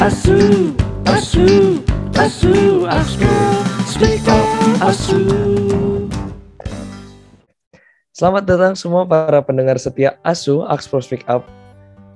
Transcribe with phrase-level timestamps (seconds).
[0.00, 0.32] Asu,
[1.04, 1.76] asu,
[2.16, 3.28] asu, asu,
[3.84, 4.48] speak up,
[4.80, 5.20] asu.
[8.08, 11.44] Selamat datang semua para pendengar setia ASU Axpro Speak Up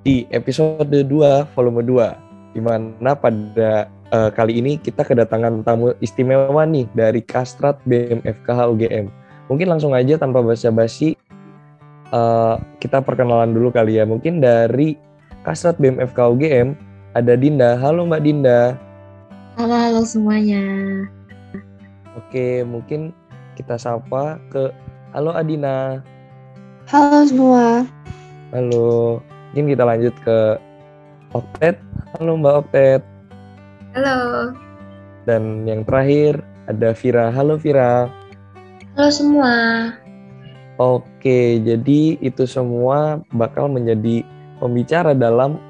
[0.00, 1.04] di episode 2
[1.52, 7.76] volume 2 di mana pada eh, kali ini kita kedatangan tamu istimewa nih dari Kastrat
[7.84, 9.12] BMFKH UGM.
[9.52, 11.20] Mungkin langsung aja tanpa basa-basi
[12.16, 14.08] eh, kita perkenalan dulu kali ya.
[14.08, 14.96] Mungkin dari
[15.44, 17.78] Kastrat BMFKH UGM ada Dinda.
[17.78, 18.74] Halo Mbak Dinda.
[19.54, 20.62] Halo, halo semuanya.
[22.18, 23.14] Oke, mungkin
[23.54, 24.74] kita sapa ke
[25.14, 26.02] Halo Adina.
[26.90, 27.86] Halo semua.
[28.50, 29.22] Halo.
[29.54, 30.58] Mungkin kita lanjut ke
[31.30, 31.78] Oktet.
[32.18, 33.02] Halo Mbak Oktet.
[33.94, 34.50] Halo.
[35.22, 37.30] Dan yang terakhir ada Vira.
[37.30, 38.10] Halo Vira.
[38.98, 39.54] Halo semua.
[40.82, 44.26] Oke, jadi itu semua bakal menjadi
[44.58, 45.62] pembicara dalam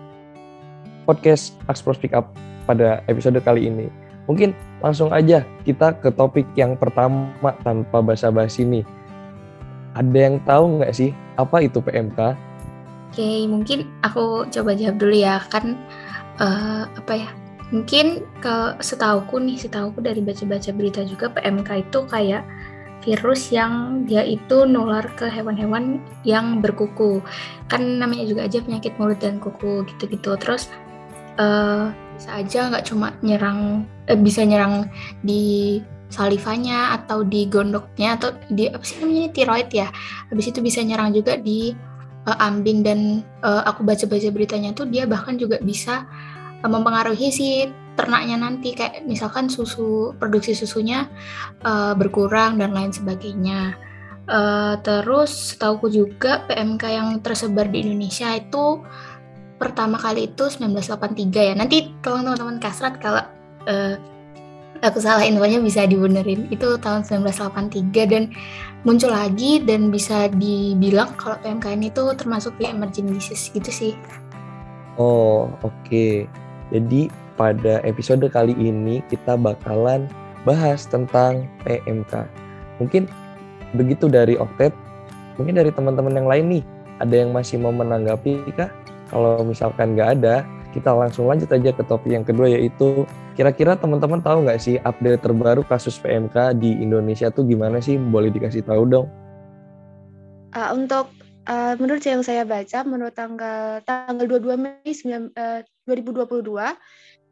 [1.05, 2.33] podcast Axpro Speak Up
[2.65, 3.87] pada episode kali ini.
[4.25, 7.29] Mungkin langsung aja kita ke topik yang pertama
[7.61, 8.85] tanpa basa-basi nih.
[9.95, 12.21] Ada yang tahu nggak sih apa itu PMK?
[13.15, 15.39] Oke, mungkin aku coba jawab dulu ya.
[15.53, 15.79] Kan
[16.41, 17.31] eh, apa ya?
[17.71, 22.43] Mungkin ke setauku nih, setauku dari baca-baca berita juga PMK itu kayak
[23.05, 27.21] virus yang dia itu nular ke hewan-hewan yang berkuku.
[27.69, 30.35] Kan namanya juga aja penyakit mulut dan kuku gitu-gitu.
[30.41, 30.73] Terus
[31.39, 34.89] eh, bisa aja nggak cuma nyerang, eh, bisa nyerang
[35.21, 35.79] di
[36.13, 39.91] salivanya atau di gondoknya atau di apa sih namanya tiroid ya.
[40.31, 41.75] Habis itu bisa nyerang juga di
[42.29, 43.01] eh, ambing dan
[43.43, 46.07] eh, aku baca-baca beritanya tuh dia bahkan juga bisa
[46.63, 47.49] eh, mempengaruhi si
[47.95, 51.11] ternaknya nanti kayak misalkan susu produksi susunya
[51.67, 53.75] eh, berkurang dan lain sebagainya.
[54.25, 58.81] Eh, terus setauku juga PMK yang tersebar di Indonesia itu
[59.57, 61.55] pertama kali itu 1983 ya.
[61.55, 63.23] Nanti tolong teman-teman kasrat kalau
[63.67, 63.97] eh,
[64.83, 66.51] aku salah infonya bisa dibenerin.
[66.51, 68.35] Itu tahun 1983 dan
[68.85, 73.93] muncul lagi dan bisa dibilang kalau PMK ini tuh termasuk di emerging disease gitu sih.
[75.01, 76.29] Oh, oke.
[76.71, 80.07] Jadi pada episode kali ini kita bakalan
[80.47, 82.29] bahas tentang PMK.
[82.79, 83.09] Mungkin
[83.75, 84.71] begitu dari Oktet,
[85.41, 86.65] mungkin dari teman-teman yang lain nih,
[87.03, 88.71] ada yang masih mau menanggapi kah?
[89.15, 90.43] Kalau misalkan nggak ada,
[90.75, 93.07] kita langsung lanjut aja ke topik yang kedua yaitu
[93.39, 97.95] kira-kira teman-teman tahu nggak sih update terbaru kasus PMK di Indonesia tuh gimana sih?
[97.95, 99.07] Boleh dikasih tahu dong?
[100.51, 101.15] Uh, untuk
[101.47, 106.43] uh, menurut yang saya baca, menurut tanggal tanggal 22 Mei 9, uh, 2022,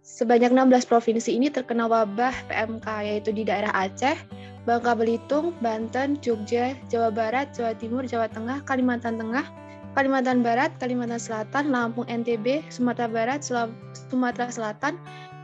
[0.03, 4.19] sebanyak 16 provinsi ini terkena wabah PMK yaitu di daerah Aceh,
[4.67, 9.47] Bangka Belitung, Banten, Jogja, Jawa Barat, Jawa Timur, Jawa Tengah, Kalimantan Tengah,
[9.93, 14.97] Kalimantan Barat, Kalimantan Selatan, Lampung NTB, Sumatera Barat, Sumatera Selatan,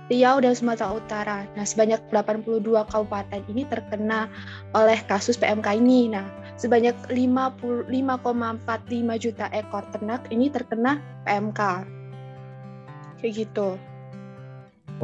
[0.08, 1.38] Riau dan Sumatera Utara.
[1.52, 4.24] Nah, sebanyak 82 kabupaten ini terkena
[4.72, 6.08] oleh kasus PMK ini.
[6.08, 6.24] Nah,
[6.56, 10.96] sebanyak 50 5,45 juta ekor ternak ini terkena
[11.28, 11.60] PMK.
[13.20, 13.76] Kayak gitu.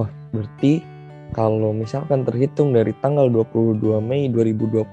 [0.00, 0.80] Wah, berarti
[1.36, 4.88] kalau misalkan terhitung dari tanggal 22 Mei 2022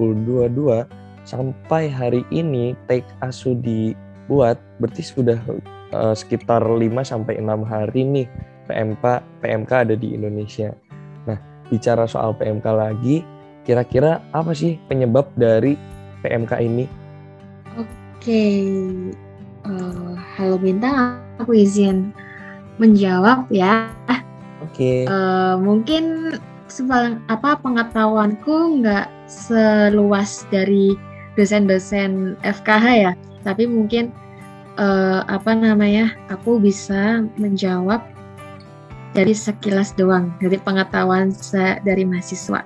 [1.24, 3.56] sampai hari ini take asu
[4.32, 5.36] dibuat, berarti sudah
[5.92, 8.28] eh, sekitar 5 sampai 6 hari nih
[8.72, 9.04] PMK
[9.44, 10.72] PMK ada di Indonesia.
[11.28, 11.36] Nah,
[11.68, 13.28] bicara soal PMK lagi,
[13.68, 15.76] kira-kira apa sih penyebab dari
[16.24, 16.88] PMK ini?
[17.76, 18.44] Oke.
[19.68, 22.16] Eh, halo Bintang, aku izin
[22.80, 23.92] menjawab ya.
[24.64, 25.12] Oke.
[25.12, 26.32] Eh, mungkin
[26.72, 30.96] sebalang apa pengetahuanku nggak seluas dari
[31.36, 34.14] dosen-dosen FKH ya, tapi mungkin
[34.78, 38.02] eh, apa namanya aku bisa menjawab
[39.12, 41.36] dari sekilas doang dari pengetahuan
[41.84, 42.64] dari mahasiswa.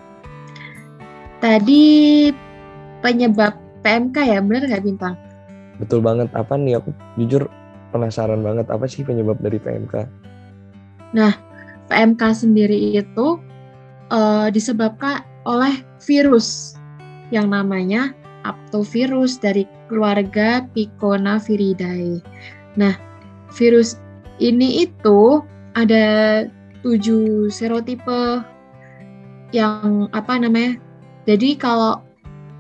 [1.41, 1.85] Tadi
[3.02, 5.16] penyebab PMK ya benar nggak bintang?
[5.81, 6.30] Betul banget.
[6.34, 6.90] Apa nih aku
[7.22, 7.50] jujur
[7.94, 10.06] penasaran banget apa sih penyebab dari PMK?
[11.90, 13.38] PMK sendiri itu
[14.09, 16.78] eh, disebabkan oleh virus
[17.29, 18.14] yang namanya
[18.46, 22.22] aptovirus dari keluarga Piconaviridae.
[22.76, 22.93] Nah,
[23.53, 23.99] virus
[24.41, 25.41] ini itu
[25.76, 26.05] ada
[26.84, 28.43] tujuh serotipe
[29.55, 30.78] yang apa namanya?
[31.26, 32.05] Jadi kalau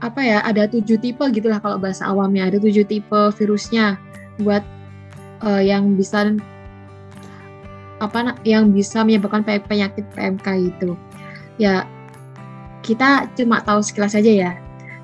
[0.03, 3.95] apa ya ada tujuh tipe gitulah kalau bahasa awamnya ada tujuh tipe virusnya
[4.43, 4.61] buat
[5.47, 6.35] eh, yang bisa
[8.03, 10.99] apa yang bisa menyebabkan pe- penyakit PMK itu.
[11.55, 11.87] Ya
[12.83, 14.51] kita cuma tahu sekilas saja ya.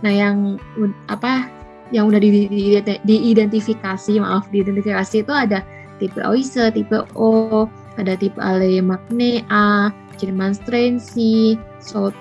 [0.03, 0.59] Nah yang
[1.07, 1.47] apa
[1.91, 5.63] yang udah di- di- diidentifikasi maaf diidentifikasi itu ada
[5.99, 7.67] tipe Oise, tipe O,
[7.99, 12.17] ada tipe Alemagnea, Jerman Strensi, South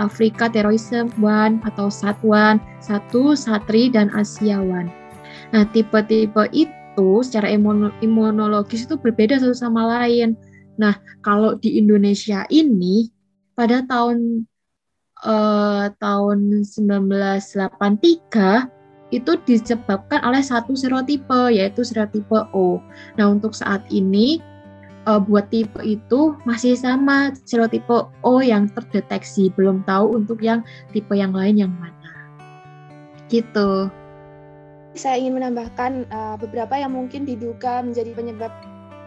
[0.00, 4.88] Afrika Teroisme One atau Satuan, Satu, Satri, dan Asiawan.
[5.52, 7.48] Nah, tipe-tipe itu secara
[8.00, 10.36] imunologis itu berbeda satu sama lain.
[10.80, 13.12] Nah, kalau di Indonesia ini
[13.52, 14.48] pada tahun
[15.20, 18.81] eh, tahun 1983
[19.12, 22.80] itu disebabkan oleh satu serotipe yaitu serotipe O.
[23.20, 24.40] Nah, untuk saat ini
[25.04, 30.64] uh, buat tipe itu masih sama serotipe O yang terdeteksi, belum tahu untuk yang
[30.96, 32.10] tipe yang lain yang mana.
[33.28, 33.92] Gitu.
[34.92, 38.52] Saya ingin menambahkan uh, beberapa yang mungkin diduga menjadi penyebab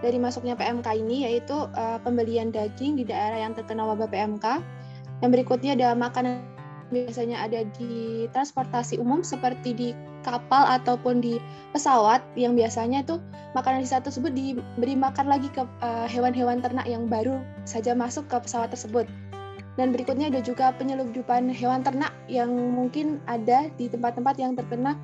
[0.01, 4.61] dari masuknya PMK ini yaitu uh, pembelian daging di daerah yang terkena wabah PMK.
[5.23, 6.54] Yang berikutnya ada makanan
[6.93, 9.89] biasanya ada di transportasi umum seperti di
[10.21, 11.41] kapal ataupun di
[11.73, 13.17] pesawat yang biasanya itu
[13.57, 18.25] makanan sisa tersebut diberi makan lagi ke eh, hewan-hewan uh, ternak yang baru saja masuk
[18.29, 19.09] ke pesawat tersebut.
[19.75, 24.95] Dan berikutnya ada juga penyelundupan hewan ternak yang mungkin ada di tempat-tempat yang terkena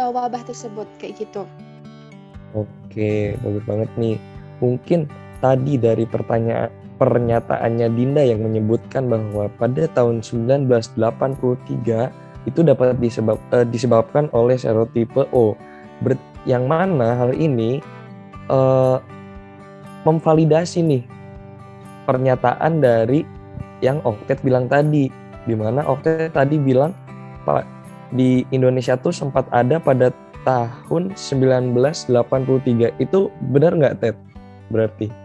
[0.00, 1.44] uh, wabah tersebut kayak gitu.
[2.56, 4.16] Oke, bagus banget nih.
[4.64, 5.04] Mungkin
[5.44, 6.70] tadi dari pertanyaan
[7.02, 10.94] pernyataannya Dinda yang menyebutkan bahwa pada tahun 1983
[12.46, 15.58] itu dapat disebab, uh, disebabkan oleh serotipe O.
[15.98, 16.14] Ber
[16.46, 17.82] yang mana hal ini
[18.46, 19.02] uh,
[20.06, 21.02] memvalidasi nih
[22.06, 23.26] pernyataan dari
[23.82, 25.10] yang Oktet bilang tadi,
[25.42, 26.94] di mana Oktet tadi bilang
[27.42, 27.66] Pak
[28.14, 30.14] di Indonesia tuh sempat ada pada
[30.46, 33.18] tahun 1983 itu
[33.50, 34.14] benar nggak Ted?
[34.70, 35.21] Berarti?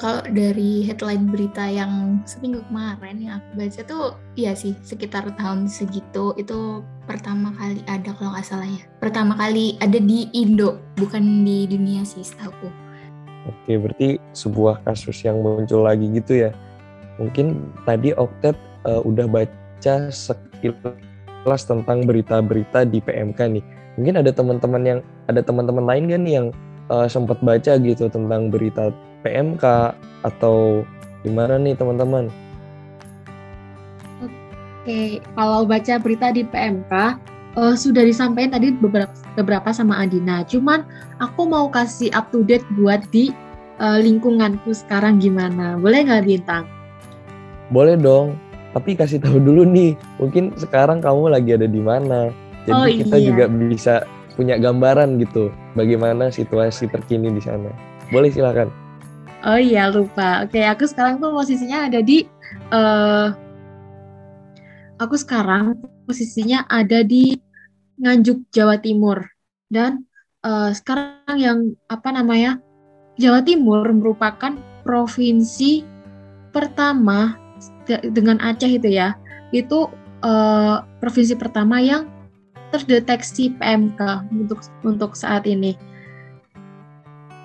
[0.00, 5.68] Kalau dari headline berita yang seminggu kemarin yang aku baca tuh iya sih sekitar tahun
[5.68, 8.80] segitu itu pertama kali ada kalau nggak salah ya.
[8.96, 12.72] Pertama kali ada di Indo bukan di dunia sih setahu.
[13.44, 16.50] Oke berarti sebuah kasus yang muncul lagi gitu ya.
[17.20, 18.56] Mungkin tadi Oktet
[18.88, 23.64] uh, udah baca sekilas tentang berita-berita di PMK nih.
[24.00, 26.46] Mungkin ada teman-teman yang ada teman-teman lain kan yang
[26.88, 28.88] uh, sempat baca gitu tentang berita
[29.22, 29.64] PMK
[30.24, 30.84] atau
[31.24, 32.28] gimana nih teman-teman?
[34.80, 36.92] Oke, kalau baca berita di PMK
[37.56, 40.42] uh, eh, sudah disampaikan tadi beberapa beberapa sama Adina.
[40.48, 40.84] Cuman
[41.20, 43.32] aku mau kasih up to date buat di
[43.80, 45.76] uh, lingkunganku sekarang gimana.
[45.76, 46.64] Boleh nggak bintang?
[47.70, 48.36] Boleh dong.
[48.70, 52.30] Tapi kasih tahu dulu nih, mungkin sekarang kamu lagi ada di mana.
[52.70, 53.26] Jadi oh, kita iya.
[53.26, 53.94] juga bisa
[54.38, 57.66] punya gambaran gitu, bagaimana situasi terkini di sana.
[58.14, 58.70] Boleh silakan.
[59.40, 60.44] Oh iya lupa.
[60.44, 62.28] Oke, aku sekarang tuh posisinya ada di
[62.68, 63.32] uh,
[65.00, 67.40] aku sekarang posisinya ada di
[67.96, 69.24] Nganjuk Jawa Timur.
[69.72, 70.04] Dan
[70.44, 71.58] uh, sekarang yang
[71.88, 72.60] apa namanya
[73.16, 75.88] Jawa Timur merupakan provinsi
[76.52, 77.40] pertama
[77.88, 79.16] dengan Aceh itu ya.
[79.56, 79.88] Itu
[80.20, 82.12] uh, provinsi pertama yang
[82.76, 85.80] terdeteksi PMK untuk untuk saat ini.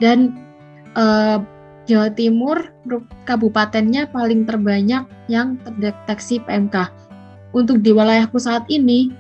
[0.04, 0.36] Dan
[1.00, 1.55] uh,
[1.86, 2.74] Jawa Timur
[3.30, 6.90] kabupatennya paling terbanyak yang terdeteksi PMK.
[7.54, 9.14] Untuk di wilayahku saat ini,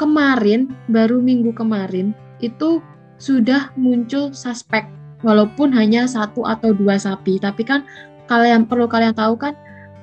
[0.00, 2.80] kemarin, baru minggu kemarin, itu
[3.20, 4.88] sudah muncul suspek,
[5.20, 7.36] walaupun hanya satu atau dua sapi.
[7.36, 7.84] Tapi kan
[8.26, 9.52] kalian perlu kalian tahu kan,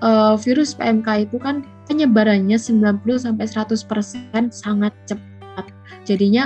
[0.05, 5.65] uh, virus PMK itu kan penyebarannya 90-100% sangat cepat.
[6.05, 6.45] Jadinya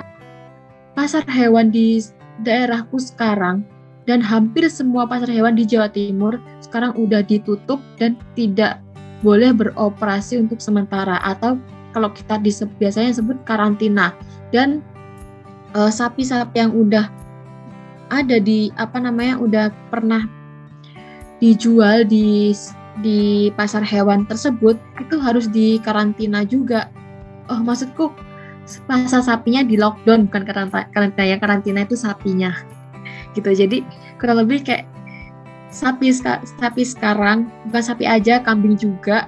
[0.95, 1.99] pasar hewan di
[2.41, 3.74] daerahku sekarang
[4.05, 8.81] dan hampir semua pasar hewan di Jawa Timur sekarang udah ditutup dan tidak
[9.25, 11.57] boleh beroperasi untuk sementara atau
[11.95, 14.13] kalau kita disebut, biasanya sebut karantina
[14.53, 14.85] dan
[15.73, 17.09] eh, sapi-sapi yang udah
[18.13, 20.29] ada di apa namanya udah pernah
[21.41, 22.53] dijual di
[23.01, 26.87] di pasar hewan tersebut itu harus dikarantina juga.
[27.49, 28.13] Oh maksudku
[28.85, 32.53] pasar sapinya di lockdown bukan karantina, karantina yang karantina itu sapinya
[33.35, 33.51] gitu.
[33.51, 33.83] Jadi
[34.17, 34.87] kurang lebih kayak
[35.69, 39.27] sapi sapi sekarang bukan sapi aja kambing juga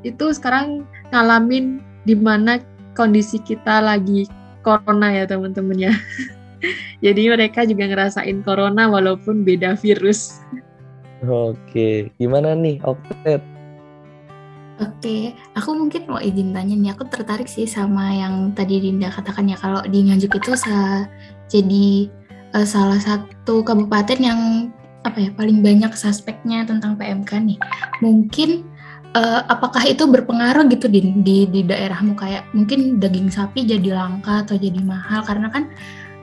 [0.00, 2.60] itu sekarang ngalamin di mana
[2.96, 4.24] kondisi kita lagi
[4.64, 5.92] corona ya teman-teman ya.
[7.04, 10.40] Jadi mereka juga ngerasain corona walaupun beda virus.
[11.24, 13.44] Oke gimana nih Oktet?
[14.74, 19.46] Oke, aku mungkin mau izin tanya nih, aku tertarik sih sama yang tadi Dinda katakan
[19.46, 20.50] ya, kalau di Nganjuk itu
[21.46, 22.10] jadi
[22.54, 24.40] uh, salah satu kabupaten yang
[25.04, 27.58] apa ya paling banyak suspeknya tentang PMK nih.
[28.00, 28.64] Mungkin
[29.12, 34.48] uh, apakah itu berpengaruh gitu di, di di daerahmu kayak mungkin daging sapi jadi langka
[34.48, 35.68] atau jadi mahal karena kan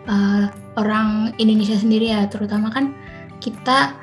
[0.09, 2.95] uh, orang Indonesia sendiri ya, terutama kan
[3.43, 3.93] kita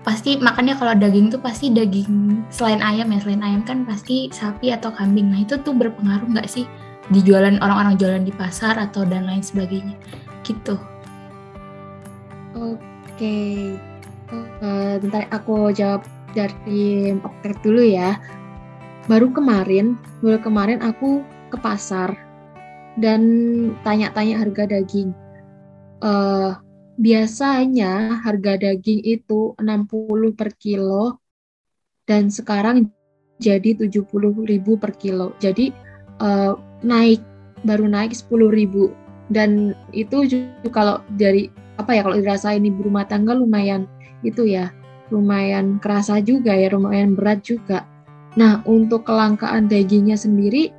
[0.00, 4.70] pasti makannya kalau daging tuh pasti daging selain ayam ya, selain ayam kan pasti sapi
[4.70, 5.28] atau kambing.
[5.32, 6.70] Nah itu tuh berpengaruh nggak sih
[7.10, 9.98] di jualan orang-orang jualan di pasar atau dan lain sebagainya
[10.46, 10.78] gitu.
[12.60, 13.72] Oke,
[14.60, 16.04] uh, bentar aku jawab
[16.36, 18.20] dari Okter dulu ya.
[19.08, 22.12] Baru kemarin, baru kemarin aku ke pasar
[23.00, 23.22] dan
[23.80, 25.16] tanya-tanya harga daging.
[26.04, 26.52] Uh,
[27.00, 31.16] biasanya harga daging itu 60 per kilo
[32.04, 32.92] dan sekarang
[33.40, 34.04] jadi 70
[34.44, 35.32] ribu per kilo.
[35.40, 35.72] Jadi
[36.20, 37.24] uh, naik,
[37.64, 38.92] baru naik 10 ribu.
[39.32, 41.48] Dan itu juga kalau dari
[41.80, 43.88] apa ya kalau dirasain ibu rumah tangga lumayan
[44.20, 44.70] itu ya
[45.10, 47.88] lumayan kerasa juga ya lumayan berat juga.
[48.38, 50.70] Nah untuk kelangkaan dagingnya sendiri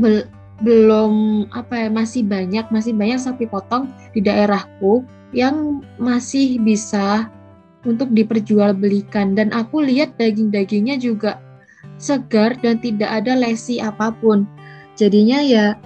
[0.00, 0.24] bel
[0.64, 5.04] belum apa ya masih banyak masih banyak sapi potong di daerahku
[5.36, 7.28] yang masih bisa
[7.84, 9.36] untuk diperjualbelikan.
[9.36, 11.38] Dan aku lihat daging-dagingnya juga
[12.00, 14.48] segar dan tidak ada lesi apa pun.
[14.96, 15.76] Jadinya ya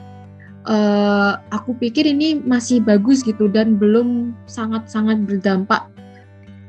[0.67, 5.87] uh, aku pikir ini masih bagus gitu dan belum sangat-sangat berdampak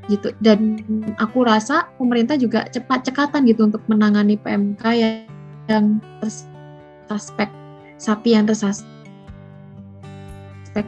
[0.07, 0.31] gitu.
[0.39, 0.79] Dan
[1.19, 5.25] aku rasa pemerintah juga cepat cekatan gitu untuk menangani PMK yang,
[5.67, 5.86] yang
[7.12, 7.50] aspek
[8.01, 8.86] sapi yang tersuspek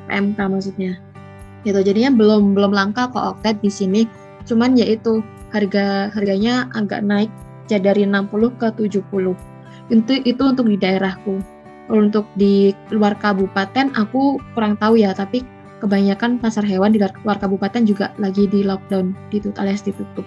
[0.07, 0.99] PMK maksudnya.
[1.63, 4.01] Gitu jadinya belum belum langka kok oktet di sini.
[4.43, 5.23] Cuman yaitu
[5.55, 7.31] harga harganya agak naik
[7.69, 9.37] jadi dari 60 ke 70
[9.91, 11.39] itu itu untuk di daerahku
[11.91, 15.43] untuk di luar kabupaten aku kurang tahu ya, tapi
[15.83, 20.23] kebanyakan pasar hewan di luar kabupaten juga lagi di lockdown, ditutup alias ditutup.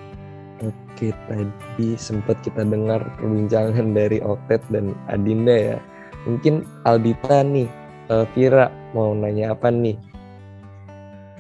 [0.65, 5.79] Oke, tadi sempat kita dengar perbincangan dari Oktet dan Adinda ya.
[6.25, 7.69] Mungkin Aldita nih,
[8.09, 9.97] uh, Vira mau nanya apa nih?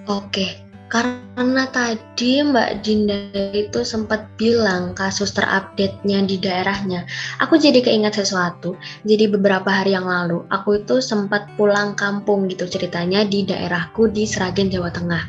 [0.06, 3.19] Oke, karena tadi Mbak Dinda
[3.50, 7.02] itu sempat bilang kasus terupdate-nya di daerahnya,
[7.43, 8.78] aku jadi keingat sesuatu.
[9.02, 14.25] Jadi beberapa hari yang lalu, aku itu sempat pulang kampung gitu ceritanya di daerahku di
[14.25, 15.26] Seragen, Jawa Tengah.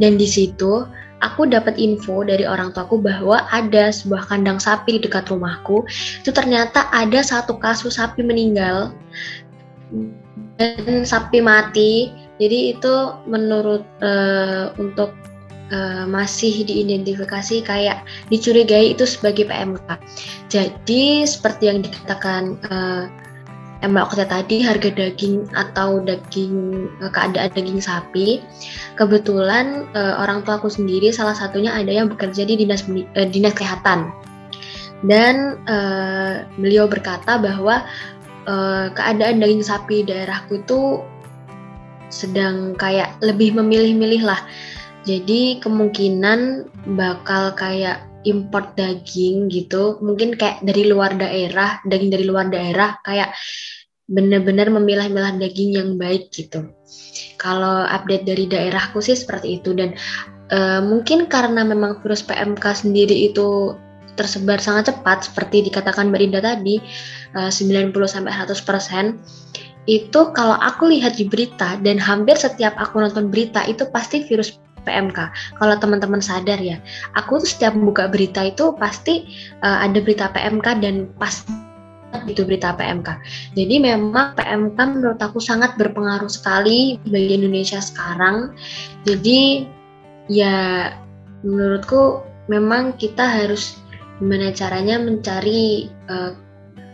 [0.00, 0.88] Dan di situ
[1.20, 5.84] aku dapat info dari orang tuaku bahwa ada sebuah kandang sapi di dekat rumahku.
[6.24, 8.94] Itu ternyata ada satu kasus sapi meninggal
[10.56, 12.94] dan sapi mati jadi itu
[13.26, 15.10] menurut uh, untuk
[15.74, 19.98] uh, masih diidentifikasi kayak dicurigai itu sebagai PMK.
[20.48, 23.04] Jadi seperti yang dikatakan uh,
[23.78, 28.42] Mbak Okta tadi harga daging atau daging keadaan daging sapi
[28.98, 33.54] kebetulan uh, orang tua aku sendiri salah satunya ada yang bekerja di dinas uh, dinas
[33.54, 34.10] kesehatan
[35.06, 37.86] dan uh, beliau berkata bahwa
[38.96, 41.04] keadaan daging sapi daerahku itu
[42.08, 44.40] sedang kayak lebih memilih-milih lah.
[45.06, 52.50] Jadi kemungkinan bakal kayak import daging gitu, mungkin kayak dari luar daerah, daging dari luar
[52.50, 53.32] daerah kayak
[54.08, 56.72] benar-benar memilah-milah daging yang baik gitu.
[57.36, 59.94] Kalau update dari daerahku sih seperti itu dan
[60.50, 63.76] uh, mungkin karena memang virus PMK sendiri itu
[64.18, 66.82] tersebar sangat cepat seperti dikatakan Mbak Dinda tadi
[67.38, 69.04] uh, 90 sampai 100 persen
[69.88, 74.60] itu kalau aku lihat di berita dan hampir setiap aku nonton berita itu pasti virus
[74.84, 75.18] PMK.
[75.56, 76.76] Kalau teman-teman sadar ya,
[77.16, 79.28] aku tuh setiap buka berita itu pasti
[79.64, 81.44] uh, ada berita PMK dan pas
[82.28, 83.08] itu berita PMK.
[83.56, 88.52] Jadi memang PMK menurut aku sangat berpengaruh sekali bagi Indonesia sekarang.
[89.08, 89.68] Jadi
[90.28, 90.88] ya
[91.44, 93.80] menurutku memang kita harus
[94.20, 96.32] gimana caranya mencari uh,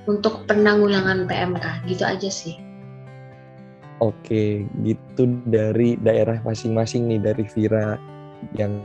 [0.04, 2.73] untuk penanggulangan PMK gitu aja sih.
[4.02, 7.94] Oke, gitu dari daerah masing-masing nih dari Vira
[8.58, 8.82] yang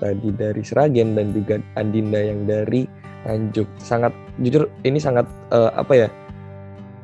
[0.00, 2.88] tadi dari Seragen dan juga Andinda yang dari
[3.28, 3.68] Nganjuk.
[3.76, 6.08] Sangat jujur ini sangat uh, apa ya?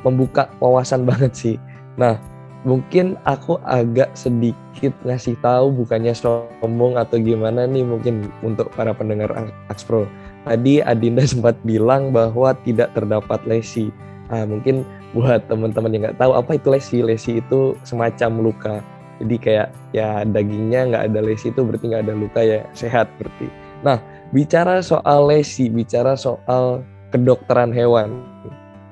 [0.05, 1.57] membuka wawasan banget sih.
[1.99, 2.15] Nah,
[2.63, 9.35] mungkin aku agak sedikit ngasih tahu bukannya sombong atau gimana nih mungkin untuk para pendengar
[9.67, 10.07] Axpro.
[10.47, 13.91] Tadi Adinda sempat bilang bahwa tidak terdapat lesi.
[14.31, 16.99] Nah, mungkin buat teman-teman yang nggak tahu apa itu lesi.
[17.01, 18.77] Lesi itu semacam luka.
[19.17, 23.49] Jadi kayak ya dagingnya nggak ada lesi itu berarti nggak ada luka ya sehat berarti.
[23.81, 23.97] Nah
[24.37, 28.21] bicara soal lesi bicara soal kedokteran hewan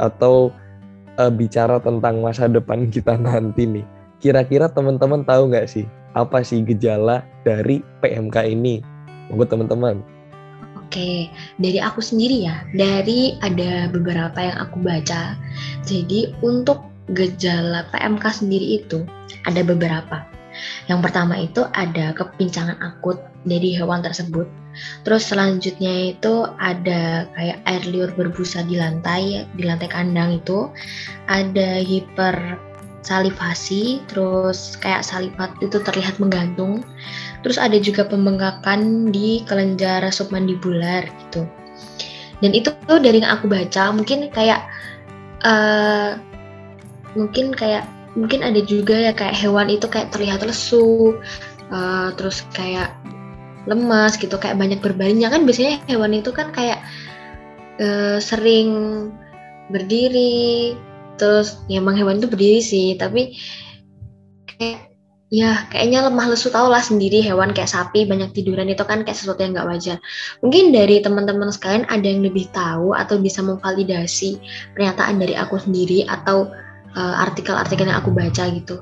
[0.01, 0.49] atau
[1.21, 3.87] uh, bicara tentang masa depan kita nanti nih
[4.25, 5.85] kira-kira teman-teman tahu nggak sih
[6.17, 8.81] apa sih gejala dari PMK ini?
[9.29, 10.14] Buat teman-teman
[10.95, 11.27] Oke,
[11.59, 15.35] dari aku sendiri ya, dari ada beberapa yang aku baca.
[15.83, 19.03] Jadi untuk gejala PMK sendiri itu
[19.43, 20.23] ada beberapa.
[20.87, 24.47] Yang pertama itu ada kepincangan akut dari hewan tersebut.
[25.03, 30.71] Terus selanjutnya itu ada kayak air liur berbusa di lantai, di lantai kandang itu
[31.27, 32.55] ada hiper
[33.03, 36.87] salivasi, terus kayak salivat itu terlihat menggantung.
[37.45, 41.45] Terus ada juga pembengkakan di kelenjar submandibular gitu.
[42.41, 44.65] Dan itu tuh dari yang aku baca mungkin kayak
[45.45, 46.17] uh,
[47.15, 47.85] mungkin kayak
[48.17, 51.21] mungkin ada juga ya kayak hewan itu kayak terlihat lesu,
[51.69, 52.97] uh, terus kayak
[53.65, 56.85] lemas gitu kayak banyak berbaringnya kan biasanya hewan itu kan kayak
[57.81, 59.09] uh, sering
[59.73, 60.77] berdiri
[61.17, 63.39] terus ya emang hewan itu berdiri sih tapi
[64.45, 64.94] kayak
[65.35, 69.19] ya kayaknya lemah lesu tau lah sendiri hewan kayak sapi banyak tiduran itu kan kayak
[69.19, 69.99] sesuatu yang nggak wajar
[70.47, 74.39] mungkin dari teman-teman sekalian ada yang lebih tahu atau bisa memvalidasi
[74.79, 76.47] pernyataan dari aku sendiri atau
[76.95, 78.79] uh, artikel-artikel yang aku baca gitu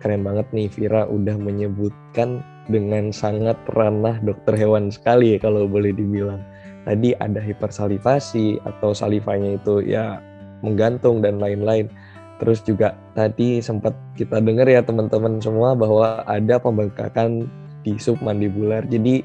[0.00, 2.40] keren banget nih Vira udah menyebutkan
[2.72, 6.40] dengan sangat ranah dokter hewan sekali ya kalau boleh dibilang.
[6.88, 10.24] Tadi ada hipersalivasi atau salivanya itu ya
[10.64, 11.92] menggantung dan lain-lain.
[12.40, 17.44] Terus juga tadi sempat kita dengar ya teman-teman semua bahwa ada pembengkakan
[17.84, 18.80] di submandibular.
[18.88, 19.20] Jadi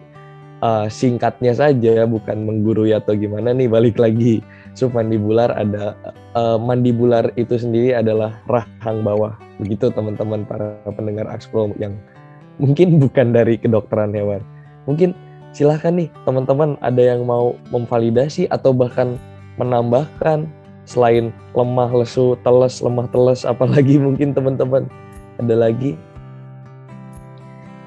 [0.60, 4.43] uh, singkatnya saja bukan menggurui atau gimana nih balik lagi.
[4.75, 5.95] Submandibular ada
[6.36, 9.31] uh, mandibular itu sendiri adalah rahang bawah.
[9.63, 11.95] Begitu teman-teman para pendengar Axpro yang
[12.60, 14.43] mungkin bukan dari kedokteran hewan.
[14.91, 15.15] Mungkin
[15.55, 19.15] silahkan nih teman-teman ada yang mau memvalidasi atau bahkan
[19.55, 20.51] menambahkan
[20.86, 24.89] selain lemah lesu teles lemah teles apalagi mungkin teman-teman
[25.42, 25.98] ada lagi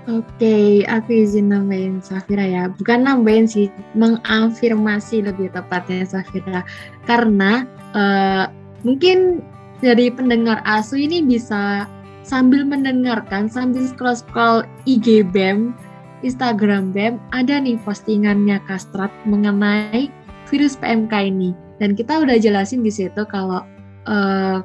[0.08, 2.72] Oke, aku izin nambahin Safira ya.
[2.72, 6.64] Bukan nambahin sih, mengafirmasi lebih tepatnya Safira.
[7.04, 8.48] Karena uh,
[8.88, 9.44] mungkin
[9.84, 11.84] dari pendengar asu ini bisa
[12.24, 15.76] sambil mendengarkan, sambil scroll-scroll IG BEM,
[16.24, 20.08] Instagram BEM, ada nih postingannya Kastrat mengenai
[20.48, 21.67] virus PMK ini.
[21.78, 23.62] Dan kita udah jelasin di situ kalau
[24.10, 24.62] uh,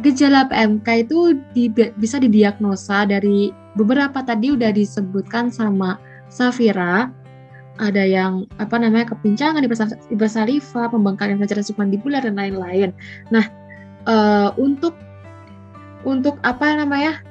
[0.00, 5.98] gejala PMK itu di, bisa didiagnosa dari beberapa tadi udah disebutkan sama
[6.30, 7.10] Safira
[7.80, 9.70] ada yang apa namanya kepincangan di
[10.14, 12.92] bersaliva, pembengkakan kelenjar submandibular dan lain-lain.
[13.32, 13.48] Nah,
[14.04, 14.92] uh, untuk
[16.04, 17.24] untuk apa namanya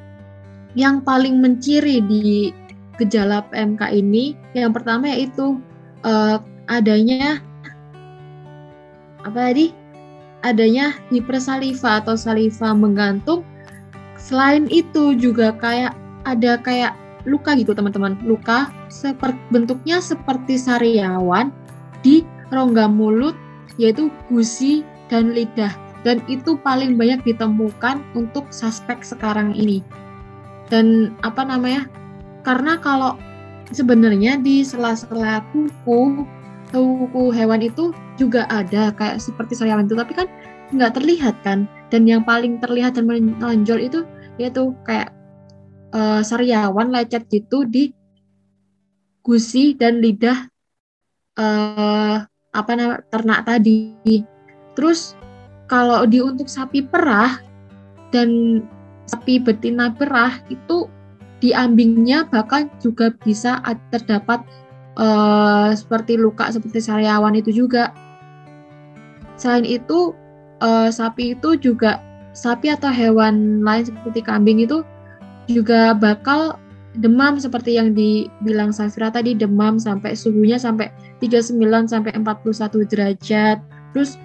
[0.73, 2.49] yang paling menciri di
[2.97, 5.61] gejala PMK ini, yang pertama yaitu
[6.01, 7.41] uh, adanya
[9.23, 9.71] apa tadi?
[10.39, 13.43] Adanya hipersaliva atau saliva menggantung.
[14.15, 16.95] Selain itu juga kayak ada kayak
[17.27, 21.51] luka gitu teman-teman luka seperti bentuknya seperti sariawan
[21.99, 23.35] di rongga mulut
[23.75, 25.71] yaitu gusi dan lidah
[26.07, 29.83] dan itu paling banyak ditemukan untuk suspek sekarang ini
[30.71, 31.91] dan apa namanya
[32.47, 33.19] karena kalau
[33.75, 36.23] sebenarnya di sela-sela kuku
[36.69, 40.27] kuku hewan itu juga ada kayak seperti sariawan itu tapi kan
[40.69, 44.05] nggak terlihat kan dan yang paling terlihat dan menonjol itu
[44.37, 45.09] yaitu kayak
[45.93, 47.93] uh, sariawan lecet gitu di
[49.25, 50.47] gusi dan lidah
[51.37, 53.93] uh, apa namanya ternak tadi.
[54.73, 55.13] Terus
[55.69, 57.37] kalau di untuk sapi perah
[58.09, 58.61] dan
[59.05, 60.89] sapi betina perah itu
[61.39, 63.61] di ambingnya bahkan juga bisa
[63.93, 64.43] terdapat
[64.99, 67.95] uh, seperti luka seperti sariawan itu juga.
[69.39, 70.11] Selain itu
[70.59, 72.03] uh, sapi itu juga
[72.35, 74.83] sapi atau hewan lain seperti kambing itu
[75.49, 76.59] juga bakal
[76.99, 80.91] demam seperti yang dibilang Safira tadi demam sampai suhunya sampai
[81.23, 81.55] 39
[81.89, 83.57] sampai 41 derajat.
[83.95, 84.19] Terus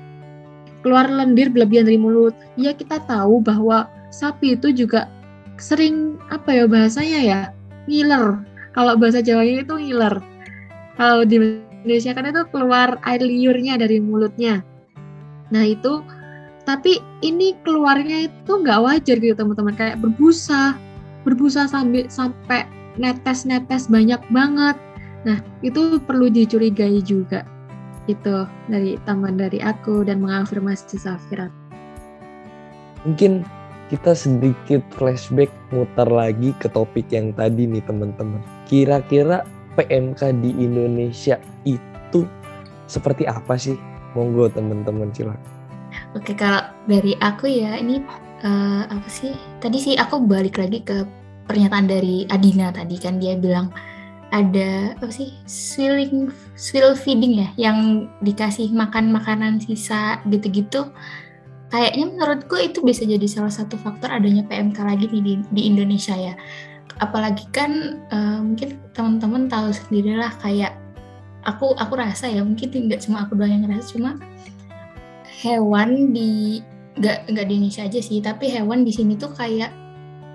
[0.85, 2.37] keluar lendir berlebihan dari mulut.
[2.61, 5.09] Ya kita tahu bahwa sapi itu juga
[5.57, 7.41] sering apa ya bahasanya ya
[7.87, 8.43] ngiler.
[8.75, 10.34] Kalau bahasa Jawanya itu ngiler.
[10.95, 11.37] Kalau di
[11.83, 14.63] Indonesia kan itu keluar air liurnya dari mulutnya.
[15.51, 16.01] Nah itu
[16.65, 20.79] tapi ini keluarnya itu nggak wajar gitu teman-teman kayak berbusa
[21.25, 22.69] berbusa sambil sampai
[23.01, 24.77] netes-netes banyak banget.
[25.25, 27.43] Nah, itu perlu dicurigai juga.
[28.05, 31.49] Itu dari taman dari aku dan mengafirmasi Safira.
[33.09, 33.43] Mungkin
[33.89, 38.41] kita sedikit flashback mutar lagi ke topik yang tadi nih teman-teman.
[38.69, 42.27] Kira-kira PMK di Indonesia itu
[42.87, 43.77] seperti apa sih?
[44.15, 45.43] Monggo teman-teman silakan.
[46.15, 47.99] Oke, kalau dari aku ya ini
[48.47, 51.03] uh, apa sih tadi sih aku balik lagi ke
[51.51, 53.75] pernyataan dari Adina tadi kan dia bilang
[54.35, 60.91] ada apa sih swilling swill feeding ya yang dikasih makan makanan sisa gitu-gitu
[61.71, 66.15] kayaknya menurutku itu bisa jadi salah satu faktor adanya PMK lagi nih di, di Indonesia
[66.15, 66.35] ya.
[67.03, 70.79] Apalagi kan uh, mungkin teman-teman tahu sendirilah kayak
[71.45, 74.17] aku aku rasa ya mungkin tidak cuma aku doang yang ngerasa cuma
[75.45, 76.65] hewan di
[76.97, 79.75] nggak nggak di Indonesia aja sih tapi hewan di sini tuh kayak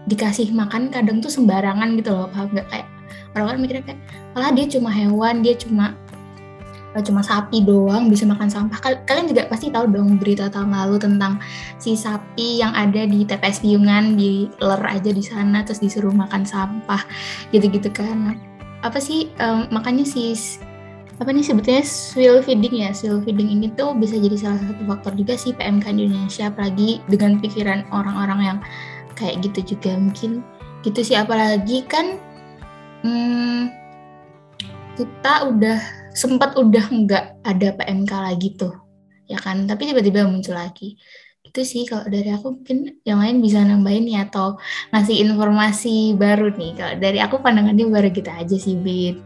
[0.06, 2.68] dikasih makan kadang tuh sembarangan gitu loh paham nggak?
[2.70, 2.88] Kayak
[3.34, 4.00] orang-orang mikirnya kayak
[4.38, 5.86] malah dia cuma hewan dia cuma
[7.06, 9.06] cuma sapi doang bisa makan sampah.
[9.06, 11.38] Kalian juga pasti tahu dong berita tahun lalu tentang
[11.78, 16.42] si sapi yang ada di TPS Piungan di ler aja di sana terus disuruh makan
[16.42, 17.06] sampah
[17.54, 18.34] gitu-gitu kan.
[18.82, 20.34] Apa sih um, makanya si
[21.20, 25.14] apa nih sebetulnya swill feeding ya swill feeding ini tuh bisa jadi salah satu faktor
[25.20, 28.58] juga sih PMK di Indonesia apalagi dengan pikiran orang-orang yang
[29.20, 30.40] kayak gitu juga mungkin
[30.88, 32.16] gitu sih apalagi kan
[33.04, 33.68] hmm,
[34.96, 38.76] kita udah sempat udah nggak ada PMK lagi tuh
[39.30, 39.64] ya kan?
[39.70, 41.00] Tapi tiba-tiba muncul lagi.
[41.46, 44.60] Itu sih kalau dari aku mungkin yang lain bisa nambahin ya atau
[44.92, 46.76] ngasih informasi baru nih.
[46.76, 49.22] Kalau dari aku pandangannya baru kita aja sih Bit.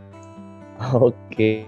[0.93, 1.65] Oke.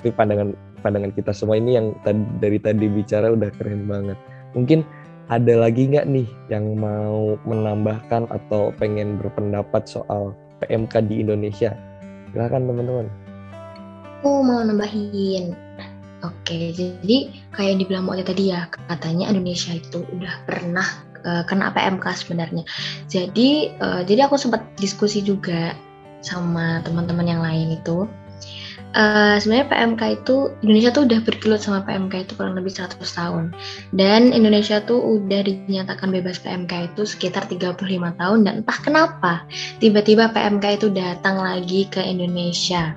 [0.00, 4.18] Tapi pandangan pandangan kita semua ini yang tadi, dari tadi bicara udah keren banget.
[4.58, 4.82] Mungkin
[5.32, 11.72] ada lagi nggak nih yang mau menambahkan atau pengen berpendapat soal PMK di Indonesia?
[12.34, 13.23] Silakan teman-teman
[14.24, 15.52] aku mau nambahin.
[16.24, 20.88] Oke, jadi kayak yang dibilang Mbak tadi ya, katanya Indonesia itu udah pernah
[21.28, 22.64] uh, kena PMK sebenarnya.
[23.04, 25.76] Jadi, uh, jadi aku sempat diskusi juga
[26.24, 28.08] sama teman-teman yang lain itu.
[28.96, 33.50] Uh, sebenarnya PMK itu Indonesia tuh udah bergelut sama PMK itu kurang lebih 100 tahun
[33.90, 39.32] dan Indonesia tuh udah dinyatakan bebas PMK itu sekitar 35 tahun dan entah kenapa
[39.82, 42.94] tiba-tiba PMK itu datang lagi ke Indonesia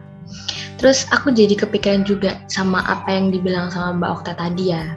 [0.77, 4.93] Terus aku jadi kepikiran juga sama apa yang dibilang sama Mbak Okta tadi ya.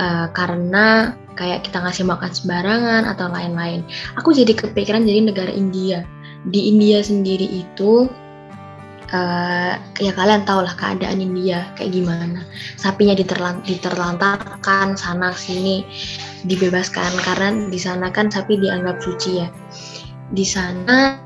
[0.00, 3.84] Uh, karena kayak kita ngasih makan sembarangan atau lain-lain.
[4.20, 6.04] Aku jadi kepikiran jadi negara India.
[6.48, 8.08] Di India sendiri itu
[9.12, 12.44] uh, ya kalian tau lah keadaan India kayak gimana.
[12.76, 15.84] Sapinya diterlant diterlantarkan sana sini
[16.44, 19.48] dibebaskan karena di sana kan sapi dianggap suci ya.
[20.32, 21.18] Di sana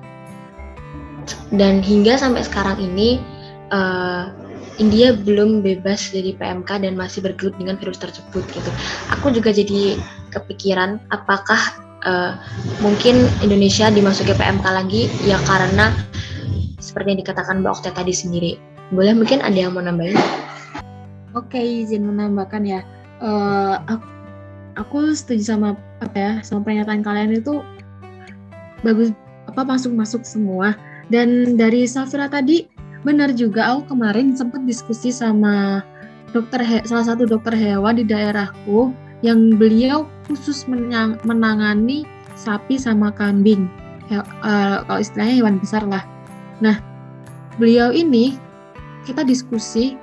[1.54, 3.33] dan hingga sampai sekarang ini
[3.70, 4.32] uh,
[4.82, 8.70] India belum bebas dari PMK dan masih bergelut dengan virus tersebut gitu.
[9.14, 9.94] Aku juga jadi
[10.34, 11.60] kepikiran apakah
[12.02, 12.34] uh,
[12.82, 15.94] mungkin Indonesia dimasuki PMK lagi ya karena
[16.82, 18.52] seperti yang dikatakan Mbak Okta tadi sendiri.
[18.90, 20.18] Boleh mungkin ada yang mau nambahin?
[21.32, 22.80] Oke, izin menambahkan ya.
[23.22, 24.06] Uh, aku,
[24.76, 27.62] aku setuju sama apa ya sama pernyataan kalian itu
[28.84, 29.14] bagus
[29.48, 30.76] apa masuk masuk semua
[31.08, 32.68] dan dari Safira tadi
[33.04, 35.84] benar juga aku kemarin sempat diskusi sama
[36.32, 38.90] dokter he, salah satu dokter hewan di daerahku
[39.20, 42.02] yang beliau khusus menang, menangani
[42.34, 43.70] sapi sama kambing.
[44.10, 46.02] He, uh, kalau istilahnya hewan besar lah.
[46.64, 46.80] Nah
[47.60, 48.34] beliau ini
[49.04, 49.94] kita diskusi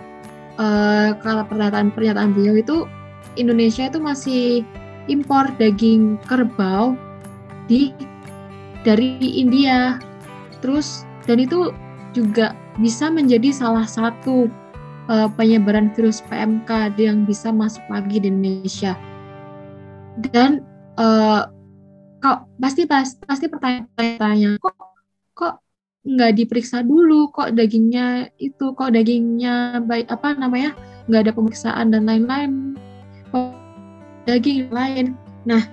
[0.61, 2.85] uh, kalau pernyataan pernyataan beliau itu
[3.35, 4.63] Indonesia itu masih
[5.09, 6.93] impor daging kerbau
[7.65, 7.91] di
[8.85, 9.97] dari India.
[10.61, 11.73] Terus dan itu
[12.13, 14.47] juga bisa menjadi salah satu
[15.12, 18.95] uh, penyebaran virus PMK yang bisa masuk lagi di Indonesia.
[20.31, 20.63] Dan
[20.95, 21.47] uh,
[22.21, 22.86] kok pasti
[23.25, 24.75] pasti pertanyaan kok
[25.36, 25.60] kok
[26.07, 27.34] nggak diperiksa dulu?
[27.34, 30.71] Kok dagingnya itu kok dagingnya baik apa namanya
[31.10, 32.77] nggak ada pemeriksaan dan lain-lain?
[34.29, 35.17] Daging lain.
[35.49, 35.65] Nah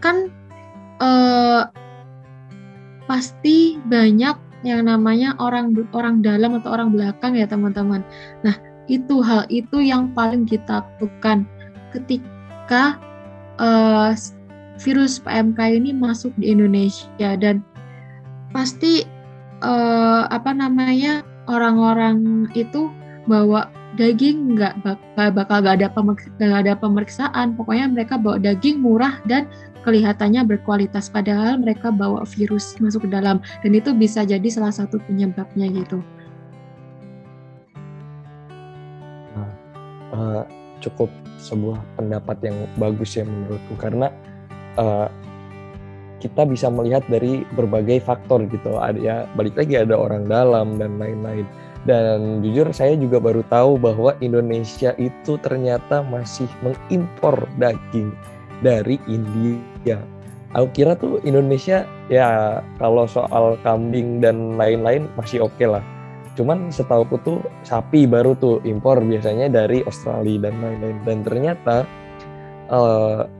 [0.00, 0.32] kan
[1.04, 1.68] uh,
[3.04, 8.04] pasti banyak yang namanya orang orang dalam atau orang belakang ya teman-teman.
[8.44, 8.56] Nah
[8.90, 11.46] itu hal itu yang paling kita lakukan
[11.94, 12.98] ketika
[13.62, 14.12] uh,
[14.80, 17.62] virus PMK ini masuk di Indonesia dan
[18.50, 19.06] pasti
[19.62, 22.90] uh, apa namanya orang-orang itu
[23.28, 25.88] bawa daging nggak bakal bakal gak ada
[26.38, 29.50] gak ada pemeriksaan pokoknya mereka bawa daging murah dan
[29.82, 35.00] kelihatannya berkualitas padahal mereka bawa virus masuk ke dalam dan itu bisa jadi salah satu
[35.04, 36.00] penyebabnya gitu.
[39.34, 39.50] Nah,
[40.14, 40.42] uh,
[40.80, 41.08] cukup
[41.40, 44.12] sebuah pendapat yang bagus ya menurutku karena
[44.76, 45.08] uh,
[46.20, 51.00] kita bisa melihat dari berbagai faktor gitu ada ya balik lagi ada orang dalam dan
[51.00, 51.48] lain-lain
[51.88, 58.12] dan jujur saya juga baru tahu bahwa Indonesia itu ternyata masih mengimpor daging
[58.60, 59.56] dari India.
[60.50, 65.84] Aku kira tuh Indonesia ya kalau soal kambing dan lain-lain masih oke okay lah.
[66.34, 70.98] Cuman setahuku tuh sapi baru tuh impor biasanya dari Australia dan lain-lain.
[71.06, 71.86] Dan ternyata
[72.66, 73.30] uh,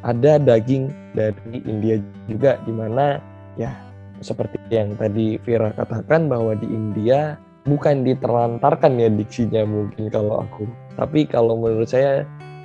[0.00, 3.20] ada daging dari India juga di mana
[3.60, 3.76] ya
[4.24, 7.36] seperti yang tadi Vira katakan bahwa di India
[7.68, 10.64] bukan diterlantarkan ya diksinya mungkin kalau aku
[10.96, 12.24] tapi kalau menurut saya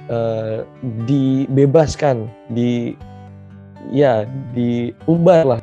[0.10, 0.66] uh,
[1.06, 2.98] dibebaskan di
[3.94, 5.62] ya diubah lah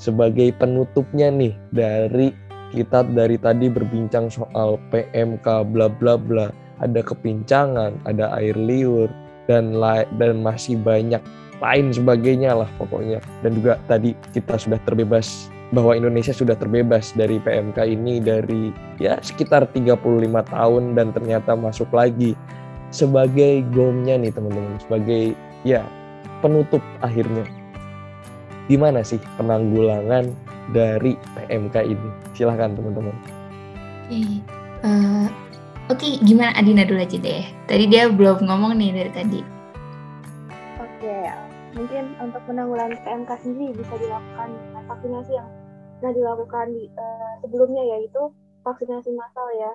[0.00, 2.32] sebagai penutupnya nih dari
[2.72, 6.48] kita dari tadi berbincang soal PMK bla bla bla.
[6.80, 9.12] Ada kepincangan ada air liur
[9.44, 9.76] dan
[10.16, 11.20] dan masih banyak
[11.60, 13.20] lain sebagainya lah pokoknya.
[13.44, 19.20] Dan juga tadi kita sudah terbebas bahwa Indonesia sudah terbebas dari PMK ini dari ya
[19.22, 20.02] sekitar 35
[20.50, 22.34] tahun dan ternyata masuk lagi
[22.90, 24.78] sebagai gomnya nih teman-teman.
[24.82, 25.86] Sebagai ya
[26.42, 27.46] penutup akhirnya.
[28.70, 30.30] Gimana sih penanggulangan
[30.70, 32.08] dari PMK ini?
[32.34, 33.14] Silahkan teman-teman.
[34.10, 34.30] Oke okay.
[34.82, 35.26] uh, eh,
[35.90, 37.46] oke okay, gimana Adina dulu aja deh.
[37.66, 39.40] Tadi dia belum ngomong nih dari tadi.
[40.78, 41.30] Oke okay.
[41.74, 44.50] mungkin untuk penanggulangan PMK sendiri bisa dilakukan
[44.86, 45.48] vaksinasi yang
[46.00, 48.32] sudah dilakukan di, uh, sebelumnya yaitu
[48.64, 49.72] vaksinasi massal ya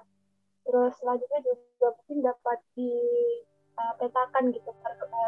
[0.66, 4.70] terus selanjutnya juga mungkin dapat dipetakan uh, gitu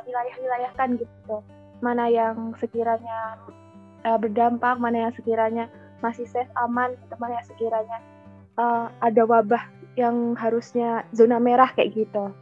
[0.10, 1.36] wilayah-wilayahkan gitu.
[1.80, 3.38] Mana yang sekiranya
[4.02, 5.70] uh, berdampak mana yang sekiranya
[6.02, 7.98] masih safe aman gitu mana yang sekiranya
[9.06, 9.62] ada wabah
[9.94, 12.34] yang harusnya zona merah kayak gitu.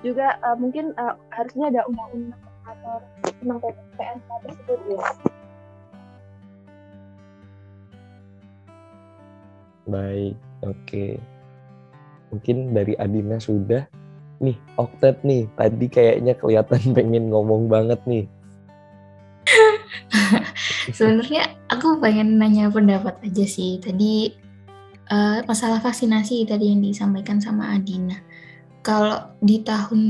[0.00, 0.96] Juga mungkin
[1.28, 3.04] harusnya ada undang-undang atau
[3.36, 3.60] tentang
[4.00, 5.04] PMK tersebut ya.
[9.86, 11.06] Baik, oke.
[12.32, 13.84] Mungkin dari Adina sudah.
[14.36, 18.26] Nih, Oktet nih, tadi kayaknya kelihatan pengen ngomong banget nih.
[20.96, 23.80] Sebenarnya aku pengen nanya pendapat aja sih.
[23.80, 24.46] Tadi
[25.10, 28.18] uh, masalah vaksinasi tadi yang disampaikan sama Adina.
[28.86, 30.02] Kalau di tahun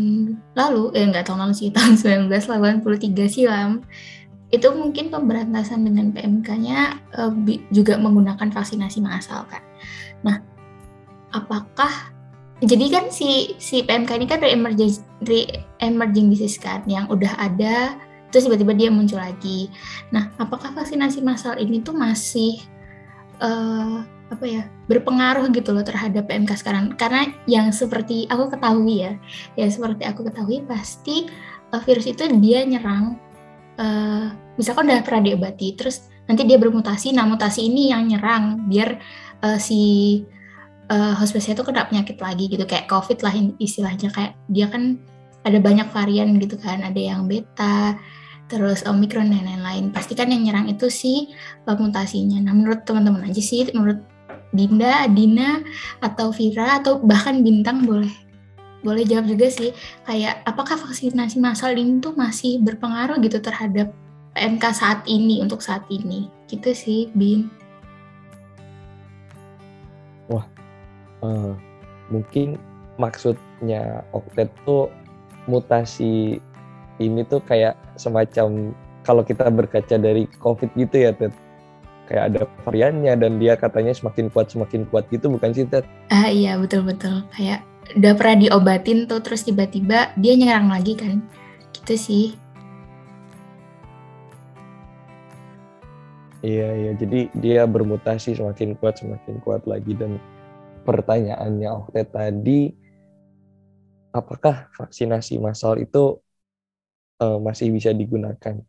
[0.53, 3.81] lalu, eh enggak tahun lalu sih, tahun 1983 silam,
[4.53, 6.79] itu mungkin pemberantasan dengan PMK-nya
[7.19, 7.33] uh,
[7.73, 9.66] juga menggunakan vaksinasi massal kan.
[10.23, 10.41] Nah,
[11.35, 11.91] apakah
[12.65, 14.97] jadi kan si si PMK ini kan re-emerging
[15.29, 18.01] re-emerging disease kan yang udah ada
[18.33, 19.69] terus tiba-tiba dia muncul lagi.
[20.11, 22.59] Nah, apakah vaksinasi massal ini tuh masih
[23.41, 26.97] uh, apa ya berpengaruh gitu loh terhadap PMK sekarang?
[26.99, 29.13] Karena yang seperti aku ketahui ya,
[29.55, 31.31] ya seperti aku ketahui pasti
[31.71, 33.17] uh, virus itu dia nyerang
[33.81, 38.99] uh, misalkan udah pernah diobati terus nanti dia bermutasi nah mutasi ini yang nyerang biar
[39.43, 40.23] uh, si
[40.93, 45.01] uh, hospesnya itu kena penyakit lagi gitu kayak covid lah istilahnya kayak dia kan
[45.47, 47.95] ada banyak varian gitu kan ada yang beta
[48.47, 49.91] terus omikron dan lain-lain.
[49.91, 51.35] Pasti kan yang nyerang itu si
[51.67, 54.03] mutasinya nah menurut teman-teman aja sih menurut
[54.55, 55.61] Dinda, Dina,
[56.01, 58.09] atau Vira, atau bahkan Bintang boleh
[58.87, 59.75] boleh jawab juga sih
[60.07, 63.91] kayak apakah vaksinasi massal ini tuh masih berpengaruh gitu terhadap
[64.39, 66.31] PMK saat ini untuk saat ini?
[66.47, 67.51] Gitu sih Bin
[71.27, 71.51] uh,
[72.15, 72.55] mungkin
[73.03, 74.87] maksudnya Oktet tuh
[75.51, 76.39] mutasi
[77.03, 78.71] ini tuh kayak semacam
[79.03, 81.35] kalau kita berkaca dari COVID gitu ya Ted
[82.07, 85.83] kayak ada variannya dan dia katanya semakin kuat semakin kuat gitu bukan sih Ted?
[86.09, 87.27] Ah iya betul betul.
[87.35, 87.67] Kayak
[87.99, 91.23] udah pernah diobatin tuh terus tiba-tiba dia nyerang lagi kan?
[91.75, 92.27] Gitu sih.
[96.47, 96.91] Iya iya.
[96.95, 100.23] Jadi dia bermutasi semakin kuat semakin kuat lagi dan
[100.87, 102.71] pertanyaannya Okte tadi
[104.15, 106.23] apakah vaksinasi massal itu
[107.21, 108.63] uh, masih bisa digunakan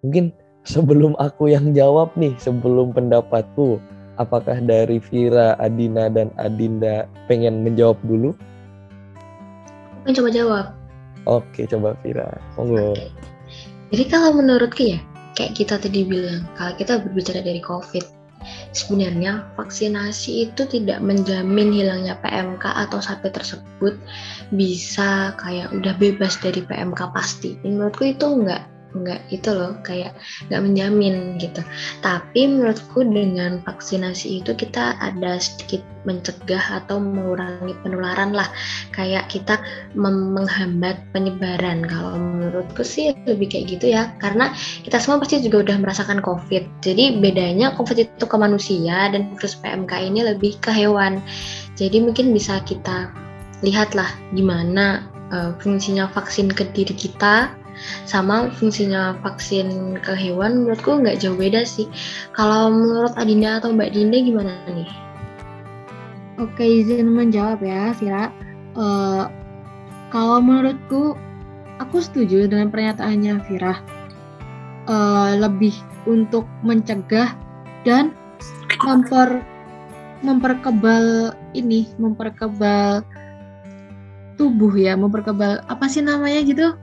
[0.00, 0.30] mungkin
[0.62, 3.82] sebelum aku yang jawab nih sebelum pendapatku
[4.20, 8.36] apakah dari Vira, Adina, dan Adinda pengen menjawab dulu?
[10.04, 10.66] Pengen coba jawab.
[11.24, 12.26] Oke, coba Vira.
[12.58, 12.92] Monggo.
[12.92, 13.08] Oke.
[13.92, 14.98] Jadi kalau menurutku ya,
[15.36, 18.21] kayak kita tadi bilang, kalau kita berbicara dari COVID,
[18.76, 23.94] sebenarnya vaksinasi itu tidak menjamin hilangnya PMK atau sapi tersebut
[24.52, 27.58] bisa kayak udah bebas dari PMK pasti.
[27.64, 30.12] Menurutku itu enggak nggak itu loh kayak
[30.48, 31.64] nggak menjamin gitu.
[32.04, 38.48] Tapi menurutku dengan vaksinasi itu kita ada sedikit mencegah atau mengurangi penularan lah.
[38.92, 39.58] Kayak kita
[39.96, 41.84] menghambat penyebaran.
[41.88, 42.20] Kalau
[42.62, 44.54] menurutku sih lebih kayak gitu ya karena
[44.86, 49.58] kita semua pasti juga udah merasakan covid jadi bedanya covid itu ke manusia dan virus
[49.58, 51.18] PMK ini lebih ke hewan
[51.74, 53.10] jadi mungkin bisa kita
[53.66, 57.50] lihatlah gimana uh, fungsinya vaksin ke diri kita
[58.04, 61.88] sama fungsinya vaksin ke hewan menurutku nggak jauh beda sih.
[62.36, 64.90] Kalau menurut Adinda atau Mbak Dinda gimana nih?
[66.40, 68.32] Oke, izin menjawab ya, Vira.
[68.76, 69.24] Eh,
[70.12, 71.16] kalau menurutku,
[71.82, 73.74] aku setuju dengan pernyataannya Vira.
[74.86, 75.74] Eh, lebih
[76.10, 77.34] untuk mencegah
[77.86, 78.10] dan
[78.82, 79.42] memper
[80.22, 83.06] memperkebal ini, memperkebal
[84.34, 86.74] tubuh ya, memperkebal apa sih namanya gitu?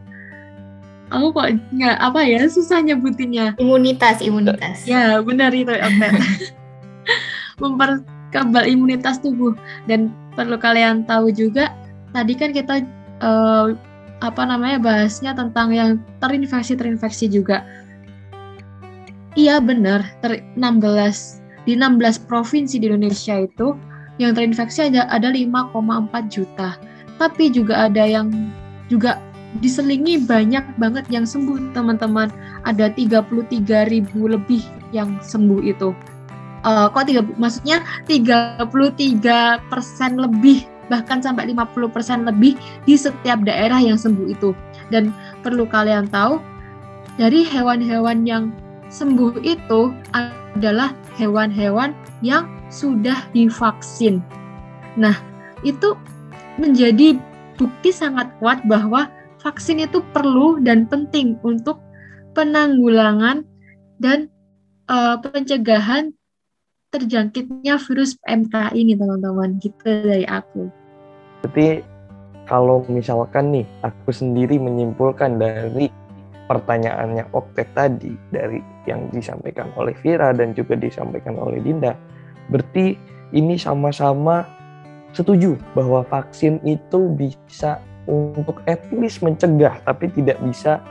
[1.09, 3.57] Aku kok nggak apa ya susah nyebutinnya.
[3.59, 4.85] Imunitas, imunitas.
[4.85, 5.73] Ya benar itu
[7.63, 9.57] memperkebal imunitas tubuh
[9.89, 11.75] dan perlu kalian tahu juga
[12.15, 12.85] tadi kan kita
[13.19, 13.67] eh,
[14.19, 17.63] apa namanya bahasnya tentang yang terinfeksi terinfeksi juga.
[19.37, 23.77] Iya benar, ter 16 di 16 provinsi di Indonesia itu
[24.19, 26.75] yang terinfeksi ada ada 5,4 juta.
[27.15, 28.31] Tapi juga ada yang
[28.91, 29.19] juga
[29.63, 32.27] diselingi banyak banget yang sembuh teman-teman.
[32.67, 35.95] Ada 33 ribu lebih yang sembuh itu.
[36.67, 43.79] Eh, kok tiga, maksudnya 33 persen lebih bahkan sampai 50 persen lebih di setiap daerah
[43.79, 44.51] yang sembuh itu.
[44.89, 45.13] Dan
[45.45, 46.41] perlu kalian tahu
[47.15, 48.51] dari hewan-hewan yang
[48.89, 51.93] sembuh itu adalah hewan-hewan
[52.25, 54.19] yang sudah divaksin.
[54.97, 55.15] Nah,
[55.61, 55.93] itu
[56.57, 57.15] menjadi
[57.55, 59.07] bukti sangat kuat bahwa
[59.39, 61.79] vaksin itu perlu dan penting untuk
[62.33, 63.45] penanggulangan
[63.99, 64.27] dan
[64.89, 66.15] eh, pencegahan
[66.89, 69.61] terjangkitnya virus PMK ini, teman-teman.
[69.61, 70.78] Gitu dari aku.
[71.43, 71.83] Berarti
[72.49, 75.87] kalau misalkan nih aku sendiri menyimpulkan dari
[76.49, 78.57] pertanyaannya Oktet tadi dari
[78.89, 81.93] yang disampaikan oleh Vira dan juga disampaikan oleh Dinda,
[82.49, 82.97] berarti
[83.37, 84.49] ini sama-sama
[85.13, 87.77] setuju bahwa vaksin itu bisa
[88.09, 90.81] untuk at least mencegah tapi tidak bisa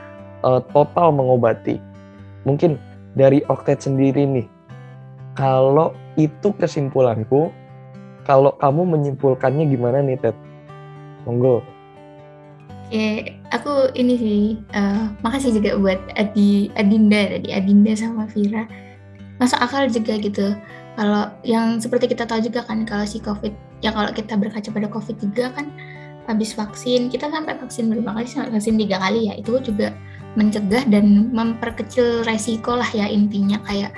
[0.47, 1.75] uh, total mengobati.
[2.47, 2.79] Mungkin
[3.19, 4.47] dari Oktet sendiri nih,
[5.35, 7.51] kalau itu kesimpulanku,
[8.29, 10.37] kalau kamu menyimpulkannya gimana nih Ted?
[11.25, 11.65] Monggo.
[12.85, 14.41] Oke, aku ini sih,
[14.77, 18.69] uh, makasih juga buat Adi, Adinda tadi, Adinda sama Vira.
[19.41, 20.53] Masuk akal juga gitu.
[20.93, 24.89] Kalau yang seperti kita tahu juga kan kalau si COVID, ya kalau kita berkaca pada
[24.89, 25.73] COVID juga kan
[26.29, 29.93] habis vaksin, kita sampai vaksin berapa kali, vaksin tiga kali ya, itu juga
[30.37, 33.89] mencegah dan memperkecil resiko lah ya intinya kayak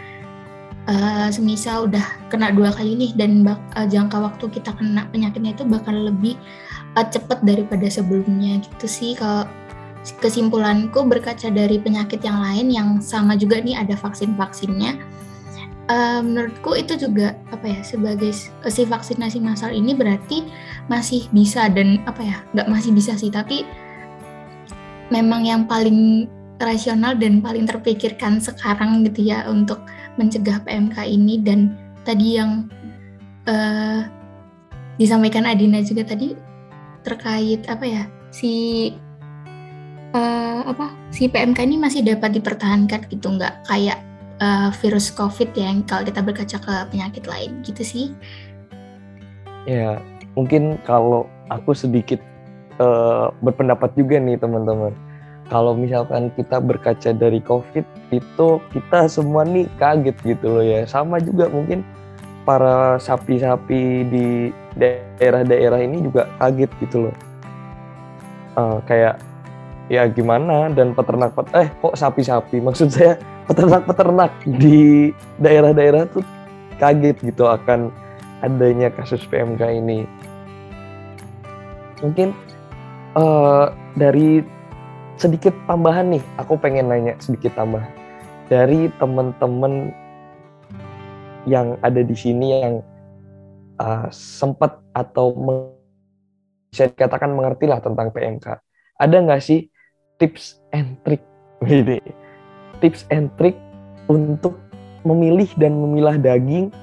[0.87, 5.53] uh, semisal udah kena dua kali nih dan bak, uh, jangka waktu kita kena penyakitnya
[5.53, 6.39] itu bakal lebih
[6.95, 9.13] uh, cepat daripada sebelumnya gitu sih.
[9.13, 9.45] Kalau
[10.01, 14.97] kesimpulanku berkaca dari penyakit yang lain yang sama juga nih ada vaksin-vaksinnya
[15.91, 20.47] uh, menurutku itu juga apa ya sebagai si vaksinasi massal ini berarti
[20.87, 23.67] masih bisa dan apa ya nggak masih bisa sih tapi
[25.11, 26.25] memang yang paling
[26.61, 29.81] rasional dan paling terpikirkan sekarang gitu ya untuk
[30.19, 32.67] mencegah PMK ini dan tadi yang
[33.47, 34.03] uh,
[34.99, 36.35] disampaikan Adina juga tadi
[37.01, 38.89] terkait apa ya si
[40.13, 43.99] uh, apa si PMK ini masih dapat dipertahankan gitu nggak kayak
[44.41, 48.05] uh, virus COVID ya, yang kalau kita berkaca ke penyakit lain gitu sih.
[49.69, 50.01] Ya
[50.33, 52.19] mungkin kalau aku sedikit
[52.81, 54.93] uh, berpendapat juga nih teman-teman.
[55.51, 57.83] Kalau misalkan kita berkaca dari COVID
[58.15, 60.87] itu kita semua nih kaget gitu loh ya.
[60.87, 61.83] Sama juga mungkin
[62.47, 64.27] para sapi-sapi di
[64.79, 67.15] daerah-daerah ini juga kaget gitu loh.
[68.55, 69.19] Uh, kayak
[69.91, 73.19] ya gimana dan peternak pet eh kok sapi-sapi maksud saya
[73.51, 76.23] peternak-peternak di daerah-daerah tuh
[76.79, 77.91] kaget gitu akan
[78.39, 80.07] adanya kasus PMK ini.
[81.99, 82.31] Mungkin
[83.19, 84.41] uh, dari
[85.21, 87.93] sedikit tambahan nih, aku pengen nanya sedikit tambahan
[88.49, 89.93] dari teman-teman
[91.45, 92.75] yang ada di sini yang
[93.77, 95.29] uh, sempat atau
[96.73, 98.57] bisa dikatakan mengerti lah tentang PMK.
[98.97, 99.69] Ada nggak sih
[100.17, 101.21] tips and trick
[101.69, 102.01] ini?
[102.81, 103.53] Tips and trick
[104.09, 104.57] untuk
[105.05, 106.73] memilih dan memilah daging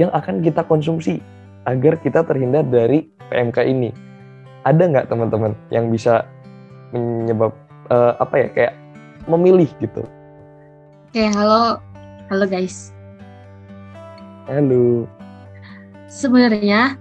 [0.00, 1.20] yang akan kita konsumsi
[1.68, 3.92] agar kita terhindar dari PMK ini.
[4.64, 6.24] Ada nggak teman-teman yang bisa
[6.92, 7.52] menyebab
[7.92, 8.74] uh, apa ya kayak
[9.28, 10.04] memilih gitu?
[11.08, 11.80] Oke, halo,
[12.28, 12.92] halo guys.
[14.48, 15.04] Halo.
[16.08, 16.96] Sebenarnya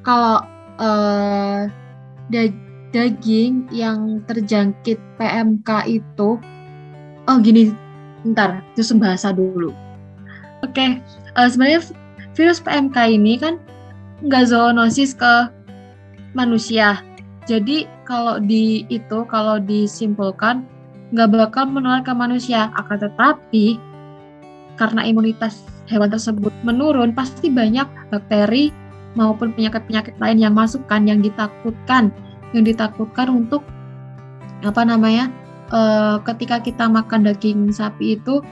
[0.00, 0.40] kalau
[0.80, 1.68] uh,
[2.32, 5.68] da- daging yang terjangkit PMK
[6.00, 6.40] itu,
[7.28, 7.72] oh gini,
[8.24, 9.72] ntar itu bahasa dulu.
[10.64, 11.00] Oke,
[11.36, 11.84] uh, sebenarnya
[12.32, 13.60] virus PMK ini kan
[14.24, 15.52] nggak zoonosis ke
[16.32, 17.00] manusia.
[17.44, 20.62] Jadi kalau di itu kalau disimpulkan
[21.10, 22.70] nggak bakal menular ke manusia.
[22.78, 23.76] Akan tetapi
[24.78, 28.70] karena imunitas hewan tersebut menurun, pasti banyak bakteri
[29.18, 32.12] maupun penyakit-penyakit lain yang masukkan yang ditakutkan
[32.52, 33.64] yang ditakutkan untuk
[34.62, 35.32] apa namanya
[35.72, 38.44] uh, ketika kita makan daging sapi itu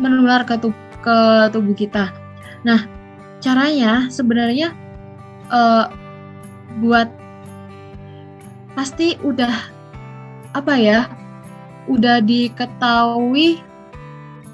[0.00, 1.16] menular ke, tubuh, ke
[1.52, 2.10] tubuh kita.
[2.64, 2.86] Nah,
[3.42, 4.72] caranya sebenarnya
[5.52, 5.90] uh,
[6.80, 7.10] buat
[8.72, 9.52] pasti udah
[10.52, 11.00] apa ya
[11.90, 13.60] udah diketahui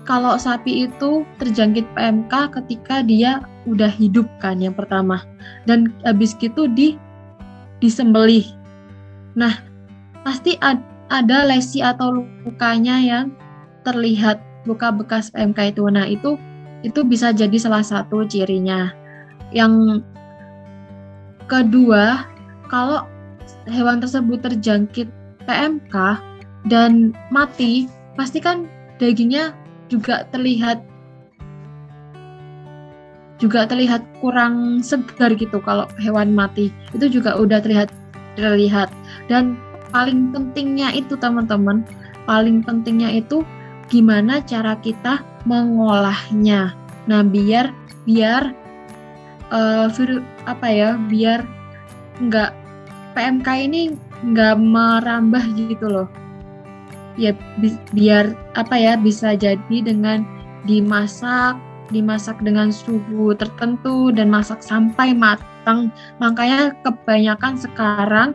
[0.08, 5.20] kalau sapi itu terjangkit PMK ketika dia udah hidup kan yang pertama
[5.68, 6.96] dan habis gitu di
[7.84, 8.48] disembelih.
[9.36, 9.60] Nah,
[10.24, 10.80] pasti ad,
[11.12, 13.36] ada lesi atau lukanya yang
[13.84, 15.84] terlihat luka bekas PMK itu.
[15.92, 16.40] Nah, itu
[16.82, 18.90] itu bisa jadi salah satu cirinya.
[19.52, 20.02] Yang
[21.46, 22.24] kedua,
[22.72, 23.04] kalau
[23.68, 25.08] hewan tersebut terjangkit
[25.44, 25.94] PMK
[26.68, 27.88] dan mati,
[28.18, 29.54] pasti kan dagingnya
[29.88, 30.84] juga terlihat
[33.38, 36.74] juga terlihat kurang segar gitu kalau hewan mati.
[36.90, 37.88] Itu juga udah terlihat
[38.34, 38.90] terlihat
[39.30, 39.54] dan
[39.94, 41.86] paling pentingnya itu teman-teman,
[42.26, 43.46] paling pentingnya itu
[43.88, 46.76] gimana cara kita mengolahnya.
[47.08, 47.72] Nah, biar
[48.04, 48.52] biar
[49.48, 51.46] uh, virus apa ya, biar
[52.20, 52.67] nggak
[53.14, 53.82] PMK ini
[54.24, 56.08] nggak merambah gitu loh.
[57.18, 60.22] Ya bi biar apa ya bisa jadi dengan
[60.66, 65.88] dimasak dimasak dengan suhu tertentu dan masak sampai matang.
[66.20, 68.30] Makanya kebanyakan sekarang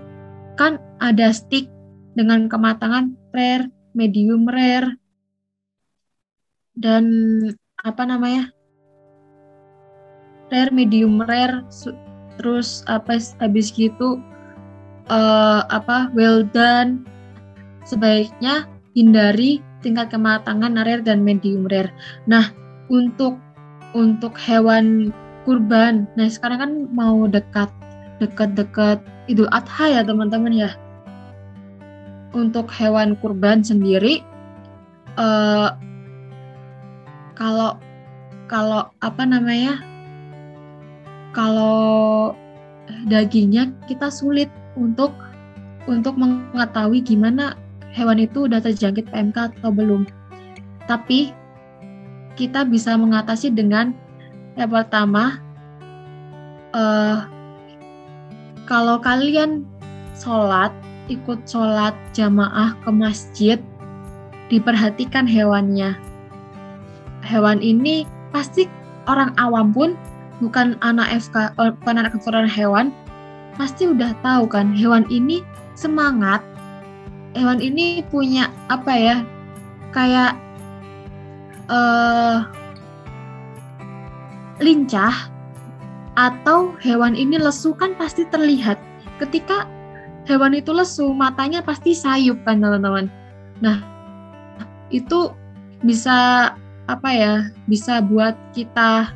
[0.58, 1.70] kan ada stick
[2.14, 4.98] dengan kematangan rare, medium rare,
[6.78, 7.06] dan
[7.82, 8.50] apa namanya
[10.54, 11.66] rare, medium rare,
[12.38, 14.22] terus apa habis gitu
[15.10, 17.04] uh, apa well done.
[17.84, 21.92] Sebaiknya hindari tingkat kematangan rare dan medium rare.
[22.30, 22.54] Nah,
[22.88, 23.36] untuk
[23.92, 25.12] untuk hewan
[25.44, 26.08] kurban.
[26.16, 27.68] Nah, sekarang kan mau dekat
[28.24, 30.72] dekat-dekat Idul Adha ya, teman-teman ya.
[32.34, 34.24] Untuk hewan kurban sendiri
[35.20, 35.78] uh,
[37.38, 37.78] kalau
[38.48, 39.82] kalau apa namanya?
[41.34, 42.38] Kalau
[43.10, 45.14] dagingnya kita sulit untuk
[45.86, 47.60] untuk mengetahui gimana
[47.94, 50.08] hewan itu udah terjangkit PMK atau belum.
[50.90, 51.32] Tapi
[52.34, 53.94] kita bisa mengatasi dengan
[54.58, 55.42] yang pertama,
[56.78, 57.26] uh,
[58.70, 59.66] kalau kalian
[60.18, 60.70] sholat,
[61.10, 63.60] ikut sholat jamaah ke masjid,
[64.50, 65.98] diperhatikan hewannya.
[67.26, 68.70] Hewan ini pasti
[69.10, 69.98] orang awam pun
[70.38, 72.94] bukan anak FK, eh, bukan anak keturunan hewan,
[73.56, 76.42] pasti udah tahu kan hewan ini semangat,
[77.38, 79.18] hewan ini punya apa ya,
[79.94, 80.38] kayak
[81.70, 82.46] uh,
[84.62, 85.30] lincah
[86.14, 88.78] atau hewan ini lesu kan pasti terlihat.
[89.18, 89.66] Ketika
[90.30, 93.10] hewan itu lesu, matanya pasti sayup kan teman-teman.
[93.62, 93.82] Nah,
[94.94, 95.34] itu
[95.82, 96.52] bisa
[96.86, 97.34] apa ya?
[97.66, 99.10] Bisa buat kita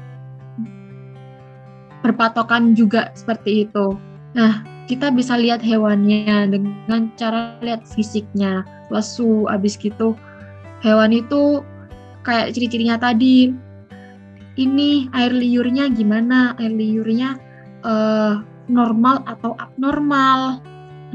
[2.02, 4.07] berpatokan juga seperti itu.
[4.38, 8.62] Nah, kita bisa lihat hewannya dengan cara lihat fisiknya,
[8.94, 10.14] lesu, abis gitu.
[10.86, 11.66] Hewan itu
[12.22, 13.52] kayak ciri-cirinya tadi.
[14.58, 16.54] Ini air liurnya gimana?
[16.62, 17.36] Air liurnya
[17.82, 20.62] uh, normal atau abnormal?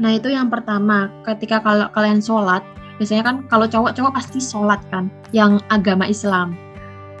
[0.03, 1.07] Nah itu yang pertama.
[1.23, 2.61] Ketika kalau kalian sholat
[3.01, 6.55] biasanya kan kalau cowok-cowok pasti sholat kan yang agama Islam.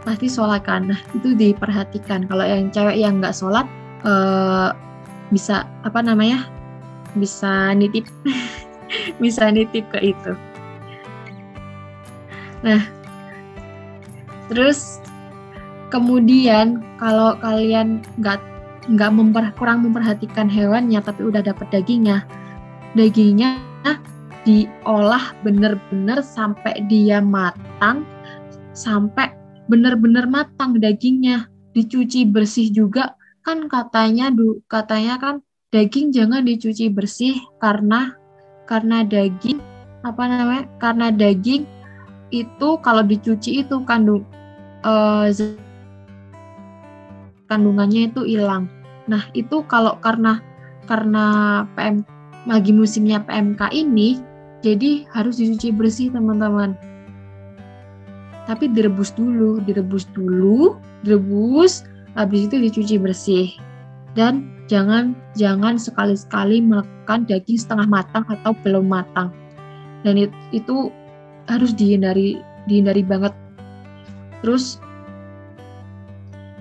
[0.03, 0.91] Pasti sholat kan.
[0.91, 2.27] Nah itu diperhatikan.
[2.27, 3.67] Kalau yang cewek yang nggak sholat
[4.03, 4.75] uh,
[5.29, 6.49] bisa apa namanya
[7.15, 8.09] bisa nitip
[9.23, 10.33] bisa nitip ke itu.
[12.63, 13.03] Nah
[14.51, 14.99] Terus
[15.89, 18.37] kemudian kalau kalian nggak
[18.91, 22.27] nggak memper, kurang memperhatikan hewannya tapi udah dapat dagingnya,
[22.93, 23.63] dagingnya
[24.43, 28.03] diolah bener-bener sampai dia matang,
[28.75, 29.31] sampai
[29.71, 35.35] bener-bener matang dagingnya, dicuci bersih juga kan katanya du katanya kan
[35.69, 38.15] daging jangan dicuci bersih karena
[38.63, 39.59] karena daging
[40.07, 41.67] apa namanya karena daging
[42.31, 44.23] itu kalau dicuci itu kandung
[44.87, 45.27] uh,
[47.47, 48.65] kandungannya itu hilang.
[49.05, 50.41] Nah itu kalau karena
[50.89, 51.25] karena
[51.77, 52.01] PM
[52.49, 54.19] lagi musimnya PMK ini,
[54.65, 56.75] jadi harus dicuci bersih teman-teman.
[58.43, 60.75] Tapi direbus dulu, direbus dulu,
[61.07, 63.47] direbus, habis itu dicuci bersih.
[64.13, 69.33] Dan jangan jangan sekali-sekali makan daging setengah matang atau belum matang.
[70.05, 70.93] Dan itu
[71.49, 72.39] harus dihindari
[72.69, 73.35] dihindari banget
[74.39, 74.79] terus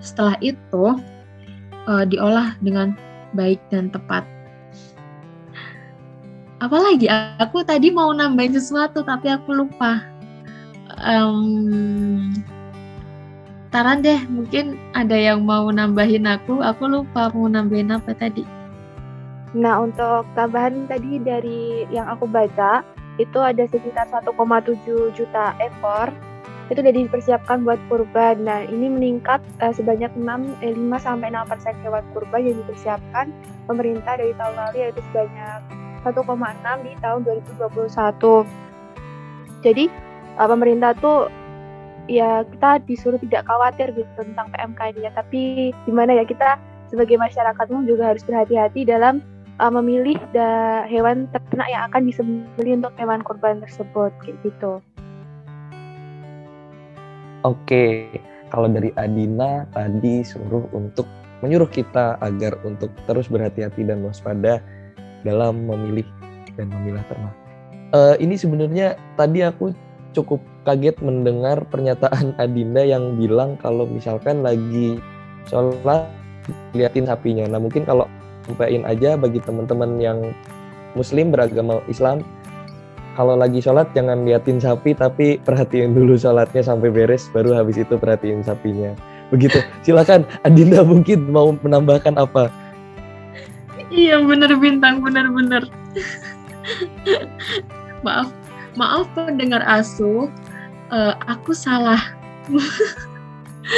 [0.02, 0.98] setelah itu
[1.86, 2.94] uh, diolah dengan
[3.34, 4.26] baik dan tepat.
[6.62, 7.10] Apalagi
[7.42, 10.06] aku tadi mau nambahin sesuatu tapi aku lupa.
[11.02, 12.30] Um,
[13.72, 16.60] taran deh, mungkin ada yang mau nambahin aku.
[16.60, 18.44] Aku lupa mau nambahin apa tadi.
[19.56, 22.84] Nah, untuk tambahan tadi dari yang aku baca,
[23.16, 24.32] itu ada sekitar 1,7
[25.12, 26.12] juta ekor
[26.72, 28.48] itu sudah dipersiapkan buat kurban.
[28.48, 30.24] Nah, ini meningkat uh, sebanyak 6
[30.64, 33.28] eh, 5 sampai 6 persen hewan kurban yang dipersiapkan
[33.68, 35.60] pemerintah dari tahun lalu yaitu sebanyak
[36.00, 38.48] 1,6 di tahun 2021.
[39.60, 39.84] Jadi
[40.40, 41.28] uh, pemerintah tuh
[42.10, 45.40] ya kita disuruh tidak khawatir gitu tentang PMK ini ya, tapi
[45.86, 46.58] gimana ya kita
[46.90, 49.24] sebagai masyarakat umum juga harus berhati-hati dalam
[49.62, 54.82] uh, memilih da hewan ternak yang akan disembelih untuk hewan kurban tersebut kayak gitu.
[57.42, 58.06] Oke,
[58.54, 61.08] kalau dari Adina tadi suruh untuk
[61.42, 64.62] menyuruh kita agar untuk terus berhati-hati dan waspada
[65.26, 66.06] dalam memilih
[66.54, 67.34] dan memilah ternak.
[67.92, 69.74] Uh, ini sebenarnya tadi aku
[70.12, 75.00] cukup kaget mendengar pernyataan Adinda yang bilang kalau misalkan lagi
[75.48, 76.08] sholat
[76.76, 77.48] liatin sapinya.
[77.48, 78.06] Nah mungkin kalau
[78.46, 80.18] sampaikan aja bagi teman-teman yang
[80.92, 82.20] Muslim beragama Islam
[83.12, 87.94] kalau lagi sholat jangan liatin sapi tapi perhatiin dulu sholatnya sampai beres baru habis itu
[87.96, 88.96] perhatiin sapinya.
[89.32, 89.64] Begitu.
[89.84, 92.52] Silakan Adinda mungkin mau menambahkan apa?
[93.92, 95.68] Iya bener bintang bener-bener
[98.04, 98.32] maaf
[98.76, 100.28] maaf pendengar asu
[100.92, 102.00] uh, aku salah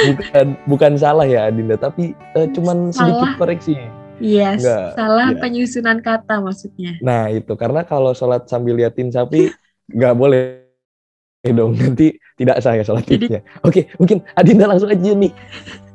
[0.09, 3.21] bukan bukan salah ya Adinda tapi uh, cuman salah.
[3.21, 3.75] sedikit koreksi
[4.23, 5.39] Yes, Enggak, salah ya.
[5.43, 6.95] penyusunan kata maksudnya.
[7.03, 9.51] Nah itu karena kalau sholat sambil liatin sapi
[9.91, 10.63] nggak boleh
[11.43, 13.43] dong nanti tidak sah ya sholatnya.
[13.67, 15.35] Oke mungkin Adinda langsung aja nih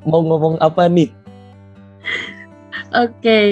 [0.05, 1.09] mau ngomong apa nih?
[2.93, 3.47] Oke okay.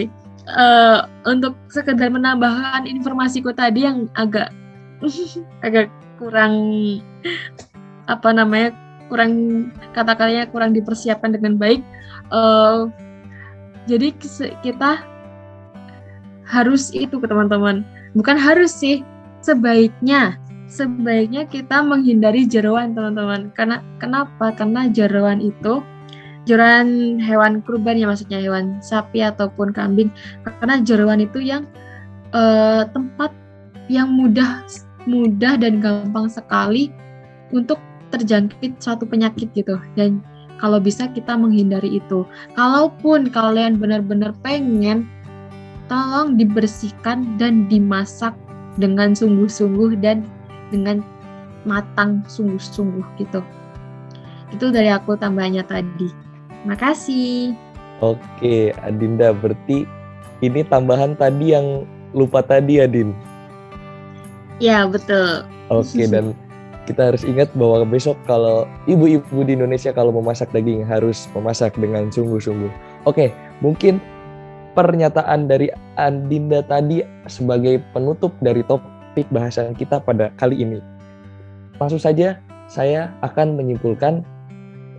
[0.53, 4.53] uh, eh, untuk sekedar menambahkan informasiku tadi yang agak
[5.67, 6.55] agak kurang
[8.09, 8.75] apa namanya
[9.09, 9.33] kurang
[9.97, 11.81] kata-katanya kurang dipersiapkan dengan baik.
[12.29, 12.93] Uh,
[13.89, 14.13] jadi
[14.61, 15.01] kita
[16.45, 17.85] harus itu ke teman-teman.
[18.13, 19.05] Bukan harus sih,
[19.41, 20.37] sebaiknya
[20.69, 23.49] sebaiknya kita menghindari jeruan teman-teman.
[23.57, 24.53] Karena kenapa?
[24.53, 25.81] Karena jeruan itu
[26.45, 30.13] jeruan hewan kurban ya maksudnya hewan sapi ataupun kambing.
[30.45, 31.65] Karena jeruan itu yang
[32.37, 33.33] uh, tempat
[33.89, 34.65] yang mudah
[35.07, 36.91] mudah dan gampang sekali
[37.53, 37.79] untuk
[38.09, 40.25] terjangkit suatu penyakit gitu dan
[40.59, 42.27] kalau bisa kita menghindari itu.
[42.59, 45.07] Kalaupun kalian benar-benar pengen,
[45.87, 48.35] tolong dibersihkan dan dimasak
[48.77, 50.27] dengan sungguh-sungguh dan
[50.75, 51.01] dengan
[51.63, 53.41] matang sungguh-sungguh gitu.
[54.51, 56.11] Itu dari aku tambahnya tadi.
[56.67, 57.55] Makasih.
[57.99, 59.87] Oke, Adinda, berarti
[60.43, 63.11] ini tambahan tadi yang lupa tadi, Adin.
[64.59, 65.47] Ya, betul.
[65.71, 66.35] Oke, dan
[66.89, 72.09] kita harus ingat bahwa besok kalau ibu-ibu di Indonesia kalau memasak daging harus memasak dengan
[72.09, 72.73] sungguh-sungguh.
[73.05, 73.31] Oke,
[73.61, 74.01] mungkin
[74.73, 75.69] pernyataan dari
[76.01, 80.81] Andinda tadi sebagai penutup dari topik bahasan kita pada kali ini.
[81.77, 84.25] Langsung saja saya akan menyimpulkan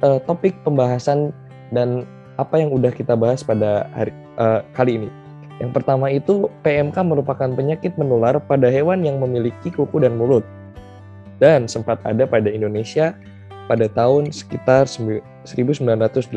[0.05, 1.34] uh, topik pembahasan
[1.74, 2.05] dan
[2.39, 5.10] apa yang udah kita bahas pada hari uh, kali ini.
[5.60, 10.47] Yang pertama itu PMK merupakan penyakit menular pada hewan yang memiliki kuku dan mulut
[11.39, 13.16] dan sempat ada pada Indonesia
[13.68, 16.34] pada tahun sekitar 1983.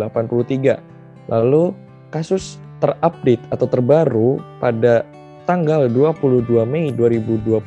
[1.31, 1.65] Lalu
[2.11, 5.07] kasus terupdate atau terbaru pada
[5.47, 7.63] tanggal 22 Mei 2022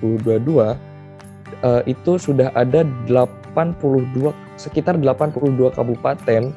[1.64, 6.52] uh, itu sudah ada 82 sekitar 82 kabupaten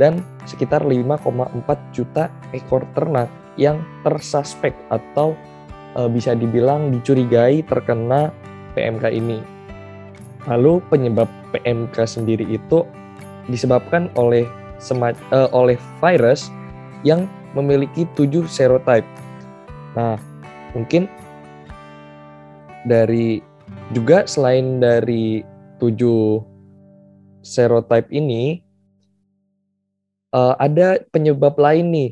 [0.00, 0.12] dan
[0.48, 3.28] sekitar 5,4 juta ekor ternak
[3.60, 5.36] yang tersuspek atau
[5.96, 8.32] uh, bisa dibilang dicurigai terkena
[8.72, 9.38] PMK ini.
[10.48, 12.82] Lalu penyebab PMK sendiri itu
[13.46, 14.46] disebabkan oleh
[14.90, 16.50] uh, oleh virus
[17.06, 19.06] yang memiliki tujuh serotype.
[19.94, 20.16] Nah,
[20.72, 21.06] mungkin
[22.88, 23.44] dari
[23.92, 25.44] juga selain dari
[25.78, 26.42] tujuh
[27.44, 28.62] serotype ini
[30.32, 32.10] uh, ada penyebab lain nih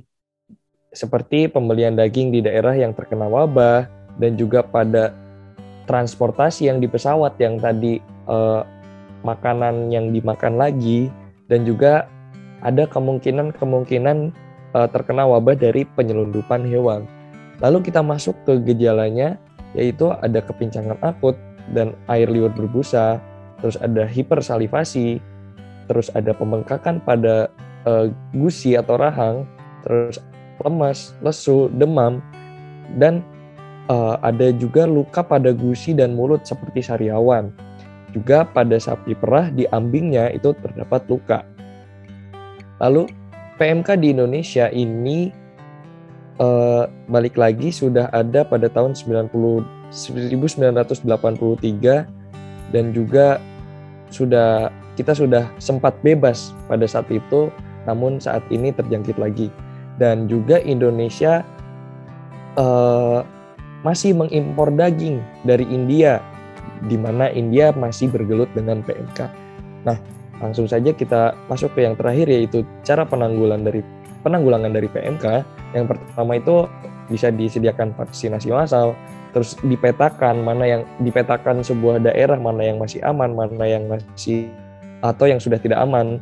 [0.91, 3.87] seperti pembelian daging di daerah yang terkena wabah
[4.19, 5.15] dan juga pada
[5.87, 8.67] transportasi yang di pesawat yang tadi uh,
[9.23, 11.11] makanan yang dimakan lagi
[11.47, 12.07] dan juga
[12.63, 14.35] ada kemungkinan-kemungkinan
[14.75, 17.07] uh, terkena wabah dari penyelundupan hewan.
[17.63, 19.39] Lalu kita masuk ke gejalanya
[19.79, 21.39] yaitu ada kepincangan akut
[21.71, 23.23] dan air liur berbusa,
[23.63, 25.23] terus ada hipersalivasi,
[25.87, 27.47] terus ada pembengkakan pada
[27.87, 29.47] uh, gusi atau rahang,
[29.87, 30.19] terus
[30.65, 32.21] lemas, lesu, demam,
[32.99, 33.25] dan
[33.91, 37.51] uh, ada juga luka pada gusi dan mulut seperti sariawan.
[38.11, 41.47] Juga pada sapi perah di ambingnya itu terdapat luka.
[42.83, 43.07] Lalu
[43.61, 45.31] PMK di Indonesia ini
[46.41, 49.31] uh, balik lagi sudah ada pada tahun 90
[49.91, 51.05] 1983
[52.71, 53.43] dan juga
[54.11, 57.53] sudah kita sudah sempat bebas pada saat itu
[57.87, 59.53] namun saat ini terjangkit lagi
[60.01, 61.45] dan juga Indonesia
[62.57, 63.21] uh,
[63.85, 66.25] masih mengimpor daging dari India,
[66.89, 69.29] di mana India masih bergelut dengan PMK.
[69.85, 70.01] Nah,
[70.41, 73.85] langsung saja kita masuk ke yang terakhir yaitu cara penanggulangan dari
[74.25, 75.45] penanggulangan dari PMK.
[75.77, 76.65] Yang pertama itu
[77.13, 78.97] bisa disediakan vaksinasi massal,
[79.37, 84.49] terus dipetakan mana yang dipetakan sebuah daerah mana yang masih aman, mana yang masih
[85.01, 86.21] atau yang sudah tidak aman.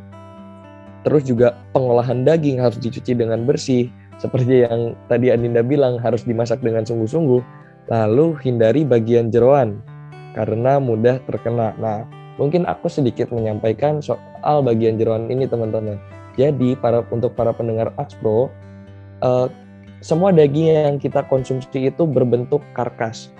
[1.07, 3.87] Terus juga pengolahan daging harus dicuci dengan bersih,
[4.19, 7.41] seperti yang tadi Adinda bilang harus dimasak dengan sungguh-sungguh,
[7.87, 9.79] lalu hindari bagian jeroan
[10.35, 11.71] karena mudah terkena.
[11.79, 12.03] Nah,
[12.35, 15.95] mungkin aku sedikit menyampaikan soal bagian jeroan ini teman-teman.
[16.35, 18.51] Jadi para untuk para pendengar Axpro,
[19.23, 19.47] uh,
[19.99, 23.31] semua daging yang kita konsumsi itu berbentuk karkas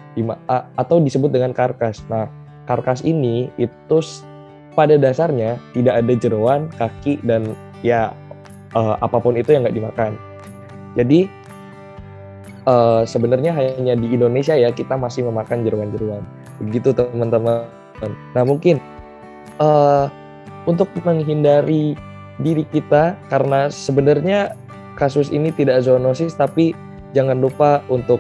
[0.75, 2.03] atau disebut dengan karkas.
[2.11, 2.27] Nah,
[2.67, 3.97] karkas ini itu
[4.77, 8.13] pada dasarnya tidak ada jeroan, kaki dan ya
[8.75, 10.11] uh, apa pun itu yang nggak dimakan.
[10.97, 11.29] Jadi
[12.65, 16.23] uh, sebenarnya hanya di Indonesia ya kita masih memakan jeruan-jeruan.
[16.61, 17.65] Begitu teman-teman.
[18.35, 18.79] Nah mungkin
[19.59, 20.07] uh,
[20.65, 21.97] untuk menghindari
[22.39, 24.55] diri kita karena sebenarnya
[24.95, 26.71] kasus ini tidak zoonosis tapi
[27.11, 28.19] jangan lupa untuk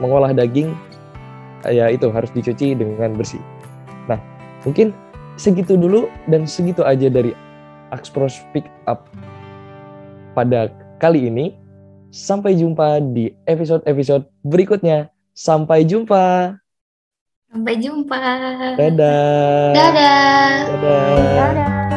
[0.00, 0.76] mengolah daging
[1.64, 3.40] ya itu harus dicuci dengan bersih.
[4.08, 4.20] Nah
[4.64, 4.92] mungkin
[5.36, 7.36] segitu dulu dan segitu aja dari
[7.92, 9.06] Axpro Speak Up
[10.34, 11.54] pada kali ini.
[12.12, 15.12] Sampai jumpa di episode-episode berikutnya.
[15.36, 16.56] Sampai jumpa.
[17.52, 18.16] Sampai jumpa.
[18.80, 19.76] Dadah.
[19.76, 21.95] Dadah.